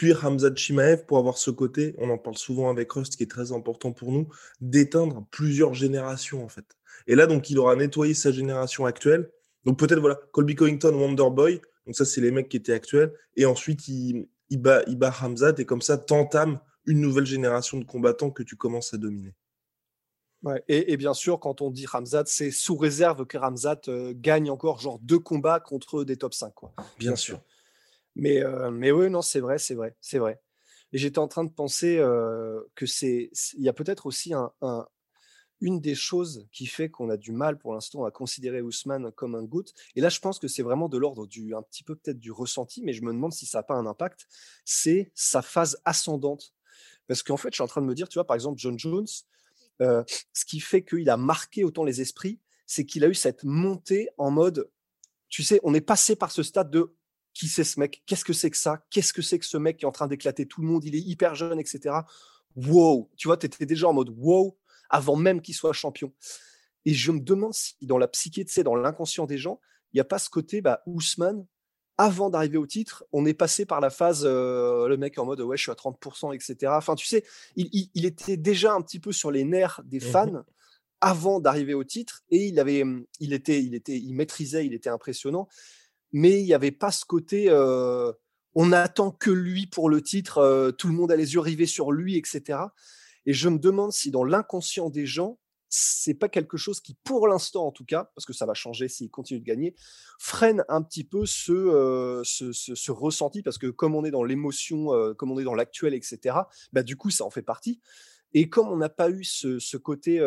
Puis 0.01 0.15
Ramzat 0.15 0.55
Chimaev 0.57 1.05
pour 1.05 1.19
avoir 1.19 1.37
ce 1.37 1.51
côté, 1.51 1.95
on 1.99 2.09
en 2.09 2.17
parle 2.17 2.39
souvent 2.39 2.71
avec 2.71 2.91
Rust, 2.91 3.17
qui 3.17 3.25
est 3.25 3.31
très 3.31 3.53
important 3.53 3.93
pour 3.93 4.13
nous, 4.13 4.29
d'éteindre 4.63 5.27
plusieurs 5.31 5.75
générations, 5.75 6.43
en 6.43 6.49
fait. 6.49 6.65
Et 7.07 7.15
là, 7.15 7.27
donc, 7.27 7.51
il 7.51 7.59
aura 7.59 7.77
nettoyé 7.77 8.15
sa 8.15 8.33
génération 8.33 8.87
actuelle 8.87 9.31
donc 9.67 9.79
peut-être, 9.79 10.01
voilà, 10.01 10.19
Colby 10.33 10.55
Covington, 10.55 10.95
Wonderboy. 10.95 11.61
Donc 11.85 11.95
ça, 11.95 12.07
c'est 12.07 12.23
les 12.23 12.31
mecs 12.31 12.49
qui 12.49 12.57
étaient 12.57 12.73
actuels. 12.73 13.13
Et 13.37 13.45
ensuite, 13.45 13.89
il, 13.89 14.27
il, 14.49 14.57
bat, 14.59 14.83
il 14.87 14.97
bat 14.97 15.13
Hamzat. 15.23 15.55
Et 15.59 15.67
comme 15.67 15.83
ça, 15.83 15.99
t'entames 15.99 16.61
une 16.87 17.03
nouvelle 17.03 17.27
génération 17.27 17.79
de 17.79 17.85
combattants 17.85 18.31
que 18.31 18.43
tu 18.43 18.57
commences 18.57 18.95
à 18.95 18.97
dominer. 18.97 19.35
Ouais, 20.43 20.65
et, 20.69 20.97
bien 20.97 21.13
sûr, 21.13 21.39
quand 21.39 21.61
on 21.61 21.71
dit 21.71 21.85
Ramzat, 21.85 22.25
c'est 22.25 22.51
sous 22.51 22.75
réserve 22.75 23.27
que 23.27 23.37
Ramzat 23.37 23.83
euh, 23.89 24.15
gagne 24.17 24.51
encore 24.51 24.81
genre 24.81 24.99
deux 25.01 25.19
combats 25.19 25.61
contre 25.61 26.03
des 26.03 26.17
top 26.17 26.33
5. 26.33 26.55
Quoi. 26.55 26.73
Bien, 26.99 27.15
sûr. 27.15 27.43
Mais, 28.17 28.43
euh, 28.43 28.71
mais 28.71 28.91
oui, 28.91 29.11
non, 29.11 29.23
c'est 29.23 29.41
vrai, 29.41 29.59
c'est 29.59 29.75
vrai, 29.75 29.97
c'est 30.01 30.19
vrai. 30.19 30.41
Et 30.93 30.99
j'étais 30.99 31.19
en 31.19 31.29
train 31.29 31.45
de 31.45 31.51
penser 31.51 31.99
euh, 31.99 32.61
que 32.75 32.87
c'est, 32.87 33.31
il 33.57 33.63
y 33.63 33.69
a 33.69 33.73
peut-être 33.73 34.07
aussi 34.07 34.35
un, 34.35 34.53
une 35.61 35.81
des 35.81 35.95
choses 35.95 36.49
qui 36.53 36.67
fait 36.67 36.89
qu'on 36.89 37.11
a 37.11 37.17
du 37.17 37.33
mal 37.33 37.59
pour 37.59 37.75
l'instant 37.75 38.05
à 38.05 38.11
considérer 38.11 38.61
Ousmane 38.61 39.13
comme 39.13 39.35
un 39.35 39.45
GOAT, 39.45 39.67
et 39.95 40.01
là 40.01 40.09
je 40.09 40.19
pense 40.19 40.39
que 40.39 40.49
c'est 40.49 40.63
vraiment 40.63 40.89
de 40.89 40.99
l'ordre 40.99 41.27
du 41.27 41.55
un 41.55 41.63
petit 41.63 41.85
peu 41.85 41.95
peut-être 41.95 42.19
du 42.19 42.33
ressenti, 42.33 42.83
mais 42.83 42.93
je 42.93 43.03
me 43.03 43.13
demande 43.13 43.33
si 43.33 43.47
ça 43.47 43.59
n'a 43.59 43.63
pas 43.63 43.75
un 43.75 43.87
impact, 43.87 44.27
c'est 44.65 45.13
sa 45.15 45.43
phase 45.43 45.81
ascendante. 45.85 46.55
Parce 47.07 47.25
qu'en 47.25 47.37
fait, 47.37 47.49
je 47.51 47.57
suis 47.57 47.63
en 47.63 47.67
train 47.67 47.81
de 47.81 47.87
me 47.87 47.95
dire, 47.95 48.09
tu 48.09 48.15
vois, 48.19 48.27
par 48.27 48.37
exemple, 48.37 48.61
John 48.61 48.79
Jones, 48.79 49.09
euh, 49.83 50.05
ce 50.33 50.45
qui 50.45 50.61
fait 50.61 50.85
qu'il 50.85 51.11
a 51.11 51.17
marqué 51.17 51.65
autant 51.65 51.83
les 51.83 52.01
esprits, 52.01 52.39
c'est 52.67 52.87
qu'il 52.87 53.05
a 53.05 53.09
eu 53.09 53.15
cette 53.15 53.43
montée 53.43 54.09
en 54.17 54.31
mode, 54.31 54.71
tu 55.29 55.43
sais, 55.43 55.59
on 55.65 55.75
est 55.75 55.81
passé 55.81 56.15
par 56.15 56.31
ce 56.31 56.45
stade 56.45 56.71
de 56.71 56.95
qui 57.35 57.49
c'est 57.49 57.65
ce 57.65 57.79
mec? 57.79 58.03
Qu'est-ce 58.07 58.25
que 58.25 58.33
c'est 58.33 58.51
que 58.51 58.57
ça? 58.57 58.85
Qu'est-ce 58.91 59.13
que 59.13 59.23
c'est 59.23 59.39
que 59.39 59.47
ce 59.47 59.57
mec 59.57 59.79
qui 59.79 59.85
est 59.85 59.89
en 59.89 59.93
train 59.93 60.07
d'éclater 60.09 60.47
tout 60.47 60.61
le 60.61 60.67
monde? 60.67 60.85
Il 60.85 60.95
est 60.95 61.01
hyper 61.01 61.35
jeune, 61.35 61.59
etc. 61.59 61.95
Wow 62.57 63.11
Tu 63.17 63.29
vois, 63.29 63.37
tu 63.37 63.47
étais 63.47 63.67
déjà 63.67 63.89
en 63.89 63.93
mode 63.93 64.11
wow 64.17 64.57
avant 64.89 65.17
même 65.17 65.41
qu'il 65.41 65.55
soit 65.55 65.73
champion. 65.73 66.13
Et 66.85 66.95
je 66.95 67.13
me 67.13 67.21
demande 67.21 67.55
si 67.55 67.75
dans 67.83 67.99
la 67.99 68.09
psyché, 68.09 68.45
tu 68.45 68.53
sais, 68.53 68.65
dans 68.65 68.75
l'inconscient 68.75 69.27
des 69.27 69.39
gens, 69.39 69.61
il 69.93 69.97
n'y 69.97 70.01
a 70.01 70.05
pas 70.05 70.19
ce 70.19 70.31
côté, 70.31 70.61
bah, 70.61 70.83
Ousmane, 70.87 71.47
avant 71.99 72.31
d'arriver 72.31 72.57
au 72.57 72.67
titre, 72.67 73.05
on 73.13 73.27
est 73.27 73.35
passé 73.35 73.67
par 73.67 73.81
la 73.81 73.91
phase, 73.91 74.23
euh, 74.25 74.89
le 74.89 74.97
mec 74.97 75.19
en 75.19 75.27
mode, 75.27 75.41
ouais, 75.43 75.57
je 75.57 75.63
suis 75.63 75.71
à 75.71 75.75
30%, 75.75 76.35
etc. 76.35 76.73
Enfin, 76.75 76.95
tu 76.95 77.07
sais, 77.07 77.25
il, 77.57 78.07
était 78.07 78.39
déjà 78.39 78.73
un 78.73 78.81
petit 78.81 78.99
peu 78.99 79.13
sur 79.13 79.31
les 79.31 79.45
nerfs 79.45 79.83
des 79.85 79.99
mmh 79.99 80.01
fans 80.01 80.45
avant 81.03 81.41
d'arriver 81.41 81.75
au 81.75 81.85
titre 81.85 82.23
et 82.31 82.47
il 82.47 82.59
avait, 82.59 82.85
il 83.21 83.33
était, 83.33 83.63
il 83.63 83.75
était, 83.75 83.99
il 83.99 84.15
maîtrisait, 84.15 84.65
il 84.65 84.73
était 84.73 84.89
impressionnant, 84.89 85.49
mais 86.13 86.41
il 86.41 86.45
n'y 86.45 86.55
avait 86.55 86.71
pas 86.71 86.91
ce 86.91 87.05
côté, 87.05 87.51
on 88.55 88.73
attend 88.73 89.11
que 89.11 89.31
lui 89.31 89.67
pour 89.67 89.89
le 89.89 90.03
titre, 90.03 90.75
tout 90.79 90.89
le 90.89 90.95
monde 90.95 91.13
a 91.13 91.17
les 91.17 91.35
yeux 91.35 91.41
rivés 91.41 91.67
sur 91.67 91.93
lui, 91.93 92.17
etc. 92.17 92.59
Et 93.27 93.33
je 93.33 93.49
me 93.49 93.59
demande 93.59 93.93
si 93.93 94.11
dans 94.11 94.25
l'inconscient 94.25 94.91
des 94.91 95.07
gens, 95.07 95.39
c'est 95.71 96.15
pas 96.15 96.29
quelque 96.29 96.57
chose 96.57 96.81
qui, 96.81 96.95
pour 97.05 97.29
l'instant 97.29 97.65
en 97.65 97.71
tout 97.71 97.85
cas, 97.85 98.11
parce 98.17 98.27
que 98.27 98.33
ça 98.33 98.45
va 98.45 98.55
changer 98.55 98.89
s'il 98.89 99.09
continue 99.09 99.39
de 99.39 99.45
gagner, 99.45 99.77
freine 100.19 100.65
un 100.69 100.83
petit 100.83 101.05
peu 101.05 101.27
ce, 101.27 101.53
euh, 101.53 102.25
ce, 102.25 102.91
ressenti, 102.91 103.43
parce 103.43 103.57
que 103.57 103.69
comme 103.69 103.95
on 103.95 104.05
est 104.05 104.11
dans 104.11 104.25
l'émotion, 104.25 104.89
comme 105.17 105.31
on 105.31 105.39
est 105.39 105.45
dans 105.45 105.55
l'actuel, 105.55 105.95
etc., 105.95 106.37
bah, 106.73 106.83
du 106.83 106.97
coup, 106.97 107.11
ça 107.11 107.25
en 107.25 107.31
fait 107.31 107.43
partie. 107.43 107.81
Et 108.35 108.49
comme 108.49 108.69
on 108.69 108.77
n'a 108.77 108.89
pas 108.89 109.11
eu 109.11 109.23
ce, 109.23 109.77
côté 109.77 110.19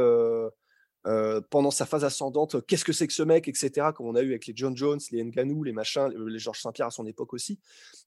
euh, 1.05 1.41
pendant 1.49 1.71
sa 1.71 1.85
phase 1.85 2.03
ascendante, 2.03 2.65
qu'est-ce 2.65 2.85
que 2.85 2.93
c'est 2.93 3.07
que 3.07 3.13
ce 3.13 3.23
mec, 3.23 3.47
etc., 3.47 3.87
comme 3.95 4.07
on 4.07 4.15
a 4.15 4.21
eu 4.21 4.29
avec 4.29 4.47
les 4.47 4.53
John 4.55 4.75
Jones, 4.75 4.99
les 5.11 5.23
Nganou, 5.23 5.63
les 5.63 5.73
machins, 5.73 6.09
les 6.27 6.39
Georges 6.39 6.61
Saint-Pierre 6.61 6.87
à 6.87 6.91
son 6.91 7.05
époque 7.05 7.33
aussi, 7.33 7.59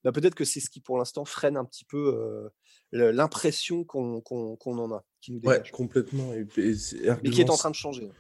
bah, 0.03 0.13
peut-être 0.13 0.35
que 0.35 0.45
c'est 0.45 0.61
ce 0.61 0.71
qui, 0.71 0.81
pour 0.81 0.99
l'instant, 0.99 1.25
freine 1.25 1.57
un 1.57 1.65
petit 1.65 1.85
peu 1.85 2.51
l'impression 2.93 3.85
qu'on 3.85 4.23
en 4.65 4.93
a, 4.93 5.05
qui 5.21 5.33
nous 5.33 5.41
dégage. 5.41 5.59
Ouais, 5.59 5.71
complètement. 5.71 6.33
Et, 6.33 6.47
qui 7.31 7.41
est 7.41 7.51
en 7.51 7.57
train 7.57 7.71
de 7.71 7.75
changer. 7.75 8.11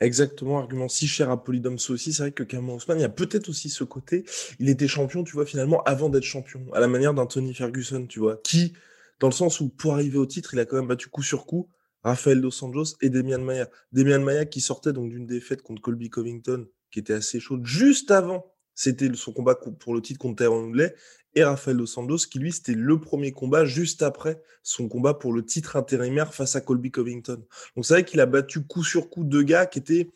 Exactement, 0.00 0.58
argument 0.58 0.88
si 0.88 1.06
cher 1.06 1.30
à 1.30 1.42
Polydomso 1.42 1.94
aussi. 1.94 2.12
C'est 2.12 2.24
vrai 2.24 2.32
que 2.32 2.42
Cameron 2.42 2.76
Ousmane, 2.76 2.98
il 2.98 3.02
y 3.02 3.06
a 3.06 3.10
peut-être 3.10 3.48
aussi 3.48 3.70
ce 3.70 3.84
côté. 3.84 4.24
Il 4.58 4.68
était 4.68 4.88
champion, 4.88 5.22
tu 5.22 5.32
vois, 5.32 5.46
finalement, 5.46 5.82
avant 5.84 6.08
d'être 6.08 6.24
champion, 6.24 6.66
à 6.72 6.80
la 6.80 6.88
manière 6.88 7.14
d'un 7.14 7.26
Tony 7.26 7.54
Ferguson, 7.54 8.06
tu 8.06 8.18
vois, 8.18 8.38
qui, 8.42 8.72
dans 9.20 9.28
le 9.28 9.32
sens 9.32 9.60
où 9.60 9.68
pour 9.68 9.94
arriver 9.94 10.18
au 10.18 10.26
titre, 10.26 10.54
il 10.54 10.60
a 10.60 10.64
quand 10.64 10.76
même 10.76 10.88
battu 10.88 11.08
coup 11.08 11.22
sur 11.22 11.46
coup 11.46 11.70
Rafael 12.04 12.40
Dos 12.40 12.62
Anjos 12.62 12.96
et 13.00 13.08
Demian 13.08 13.40
Maia. 13.40 13.68
Demian 13.92 14.20
Maia 14.20 14.44
qui 14.44 14.60
sortait 14.60 14.92
donc 14.92 15.10
d'une 15.10 15.26
défaite 15.26 15.62
contre 15.62 15.80
Colby 15.80 16.10
Covington, 16.10 16.68
qui 16.90 16.98
était 16.98 17.14
assez 17.14 17.40
chaude 17.40 17.64
juste 17.66 18.10
avant. 18.10 18.52
C'était 18.74 19.12
son 19.14 19.32
combat 19.32 19.54
pour 19.54 19.94
le 19.94 20.02
titre 20.02 20.18
contre 20.18 20.36
Tyrone 20.36 20.66
Woodley 20.66 20.94
et 21.34 21.44
Rafael 21.44 21.76
Dos 21.76 21.86
Santos, 21.86 22.18
qui 22.30 22.38
lui, 22.38 22.52
c'était 22.52 22.74
le 22.74 23.00
premier 23.00 23.32
combat 23.32 23.64
juste 23.64 24.02
après 24.02 24.40
son 24.62 24.88
combat 24.88 25.14
pour 25.14 25.32
le 25.32 25.44
titre 25.44 25.76
intérimaire 25.76 26.34
face 26.34 26.56
à 26.56 26.60
Colby 26.60 26.90
Covington. 26.90 27.42
Donc 27.74 27.86
c'est 27.86 27.94
vrai 27.94 28.04
qu'il 28.04 28.20
a 28.20 28.26
battu 28.26 28.64
coup 28.64 28.84
sur 28.84 29.10
coup 29.10 29.24
deux 29.24 29.42
gars 29.42 29.66
qui 29.66 29.78
étaient 29.78 30.10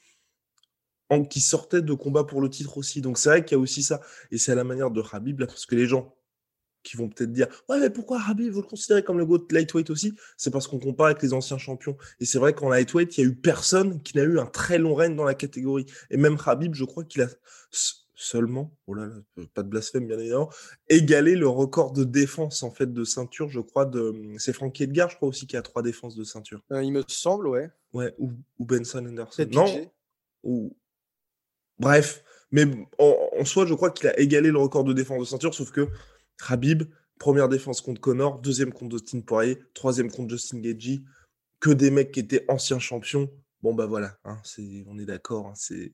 en, 1.11 1.25
qui 1.25 1.41
sortaient 1.41 1.83
de 1.83 1.95
combat 1.95 2.25
pour 2.25 2.41
le 2.41 2.51
titre 2.51 2.77
aussi. 2.79 3.01
Donc 3.01 3.19
c'est 3.19 3.31
vrai 3.31 3.45
qu'il 3.45 3.57
y 3.57 3.59
a 3.59 3.63
aussi 3.63 3.83
ça. 3.83 4.01
Et 4.31 4.39
c'est 4.39 4.53
à 4.53 4.55
la 4.55 4.65
manière 4.65 4.91
de 4.91 5.03
Habib, 5.11 5.45
parce 5.45 5.67
que 5.67 5.75
les 5.75 5.87
gens 5.87 6.15
qui 6.89 6.97
vont 6.97 7.09
peut-être 7.09 7.33
dire 7.33 7.47
Ouais, 7.69 7.79
mais 7.79 7.91
pourquoi 7.91 8.21
Habib, 8.27 8.51
vous 8.51 8.63
le 8.63 8.67
considérez 8.67 9.03
comme 9.03 9.19
le 9.19 9.27
GOAT 9.27 9.47
lightweight 9.51 9.91
aussi? 9.91 10.15
C'est 10.37 10.51
parce 10.51 10.67
qu'on 10.67 10.79
compare 10.79 11.07
avec 11.07 11.23
les 11.23 11.33
anciens 11.33 11.59
champions. 11.59 11.97
Et 12.21 12.25
c'est 12.25 12.39
vrai 12.39 12.55
qu'en 12.55 12.69
lightweight, 12.69 13.19
il 13.19 13.21
y 13.21 13.27
a 13.27 13.29
eu 13.31 13.35
personne 13.35 14.03
qui 14.03 14.17
n'a 14.17 14.23
eu 14.25 14.39
un 14.39 14.47
très 14.47 14.79
long 14.79 14.95
règne 14.95 15.17
dans 15.17 15.25
la 15.25 15.35
catégorie. 15.35 15.87
Et 16.11 16.17
même 16.17 16.37
Habib, 16.45 16.75
je 16.75 16.85
crois 16.85 17.05
qu'il 17.05 17.23
a 17.23 17.29
seulement, 18.15 18.75
oh 18.89 18.95
là 18.95 19.07
là, 19.07 19.45
pas 19.55 19.63
de 19.63 19.69
blasphème 19.69 20.09
bien 20.09 20.19
évidemment, 20.19 20.51
égalé 20.89 21.37
le 21.37 21.47
record 21.47 21.93
de 21.93 22.03
défense 22.03 22.65
en 22.65 22.73
fait 22.73 22.93
de 22.93 23.05
ceinture, 23.05 23.49
je 23.49 23.61
crois, 23.61 23.87
de 23.87 24.35
c'est 24.39 24.53
Frankie 24.53 24.83
Edgar, 24.83 25.09
je 25.09 25.17
crois 25.17 25.29
aussi, 25.29 25.47
qui 25.47 25.57
a 25.57 25.63
trois 25.63 25.83
défenses 25.83 26.17
de 26.17 26.25
ceinture. 26.25 26.61
Euh, 26.73 26.83
il 26.83 26.93
me 26.93 27.05
semble, 27.07 27.47
ouais. 27.47 27.71
Ouais, 27.93 28.13
ou, 28.19 28.33
Benson 28.59 29.07
Anderson. 29.07 29.49
Non. 29.53 29.91
Ou... 30.43 30.77
Bref, 31.79 32.25
mais 32.51 32.65
en, 32.99 33.45
soi, 33.45 33.67
je 33.67 33.75
crois 33.75 33.91
qu'il 33.91 34.09
a 34.09 34.19
égalé 34.19 34.51
le 34.51 34.59
record 34.59 34.83
de 34.83 34.93
défense 34.93 35.21
de 35.21 35.25
ceinture, 35.25 35.55
sauf 35.55 35.71
que 35.71 35.89
Habib, 36.47 36.85
première 37.19 37.49
défense 37.49 37.81
contre 37.81 38.01
Connor, 38.01 38.41
deuxième 38.41 38.73
contre 38.73 38.97
Dustin 38.97 39.21
Poirier, 39.21 39.59
troisième 39.75 40.11
contre 40.11 40.31
Justin 40.31 40.61
Gagey, 40.61 41.03
que 41.61 41.71
des 41.71 41.91
mecs 41.91 42.13
qui 42.13 42.21
étaient 42.21 42.45
anciens 42.49 42.79
champions. 42.79 43.31
Bon 43.63 43.75
bah 43.75 43.87
voilà, 43.87 44.17
hein, 44.25 44.41
on 44.87 44.99
est 44.99 45.05
d'accord, 45.05 45.49
hein, 45.49 45.55
c'est 45.57 45.93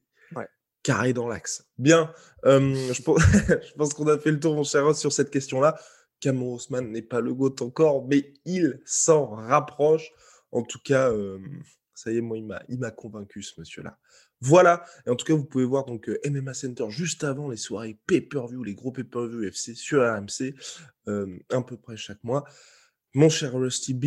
carré 0.82 1.14
dans 1.14 1.26
l'axe. 1.26 1.66
Bien, 1.78 2.12
je, 2.44 3.02
pense, 3.02 3.94
qu'on 3.94 4.06
a 4.08 4.18
fait 4.18 4.30
le 4.30 4.38
tour, 4.38 4.54
mon 4.54 4.64
cher 4.64 4.84
Ross, 4.84 4.98
sur 4.98 5.12
cette 5.12 5.30
question-là. 5.30 5.78
Cameron 6.20 6.54
Osman 6.54 6.90
n'est 6.90 7.02
pas 7.02 7.20
le 7.20 7.34
GOAT 7.34 7.56
encore, 7.60 8.06
mais 8.06 8.34
il 8.44 8.80
s'en 8.84 9.26
rapproche. 9.26 10.10
En 10.52 10.62
tout 10.62 10.78
cas, 10.84 11.10
ça 11.94 12.12
y 12.12 12.18
est, 12.18 12.20
moi, 12.20 12.36
il 12.68 12.78
m'a 12.78 12.90
convaincu, 12.90 13.42
ce 13.42 13.58
monsieur-là. 13.58 13.98
Voilà, 14.46 14.84
et 15.06 15.10
en 15.10 15.16
tout 15.16 15.24
cas, 15.24 15.32
vous 15.32 15.46
pouvez 15.46 15.64
voir 15.64 15.86
donc 15.86 16.10
MMA 16.26 16.52
Center 16.52 16.84
juste 16.90 17.24
avant 17.24 17.48
les 17.48 17.56
soirées 17.56 17.98
pay-per-view, 18.06 18.62
les 18.62 18.74
gros 18.74 18.92
pay-per-view 18.92 19.42
FC 19.44 19.74
sur 19.74 20.02
RMC, 20.02 20.54
à 21.06 21.62
peu 21.62 21.78
près 21.78 21.96
chaque 21.96 22.22
mois. 22.22 22.44
Mon 23.14 23.30
cher 23.30 23.54
Rusty 23.54 23.94
B, 23.94 24.06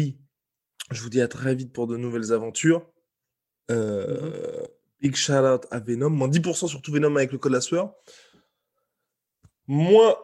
je 0.92 1.02
vous 1.02 1.10
dis 1.10 1.22
à 1.22 1.28
très 1.28 1.56
vite 1.56 1.74
pour 1.74 1.88
de 1.88 1.98
nouvelles 1.98 2.34
aventures. 2.34 2.88
Mmh 3.70 3.76
Big 5.00 5.16
shout 5.16 5.34
out 5.34 5.66
à 5.72 5.80
Venom. 5.80 6.10
Moins 6.10 6.30
10% 6.30 6.68
sur 6.68 6.82
tout 6.82 6.92
Venom 6.92 7.16
avec 7.16 7.32
le 7.32 7.38
code 7.38 7.52
la 7.52 7.62
sueur. 7.62 7.94
Moins 9.68 10.16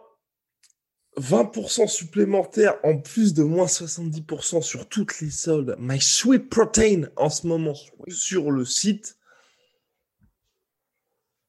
20% 1.17 1.88
supplémentaire 1.88 2.80
en 2.84 2.97
plus 2.97 3.34
de 3.34 3.43
moins 3.43 3.67
70% 3.67 4.62
sur 4.62 4.89
toutes 4.89 5.19
les 5.21 5.30
soldes. 5.30 5.76
My 5.80 6.02
Sweet 6.02 6.49
Protein 6.49 7.10
en 7.15 7.30
ce 7.30 7.45
moment 7.45 7.76
sur 8.08 8.52
le 8.52 8.65
site. 8.65 9.17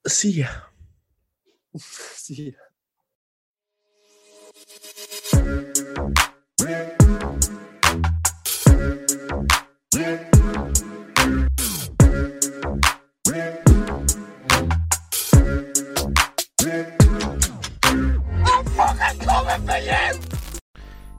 Si. 0.07 0.45
si. 1.79 2.55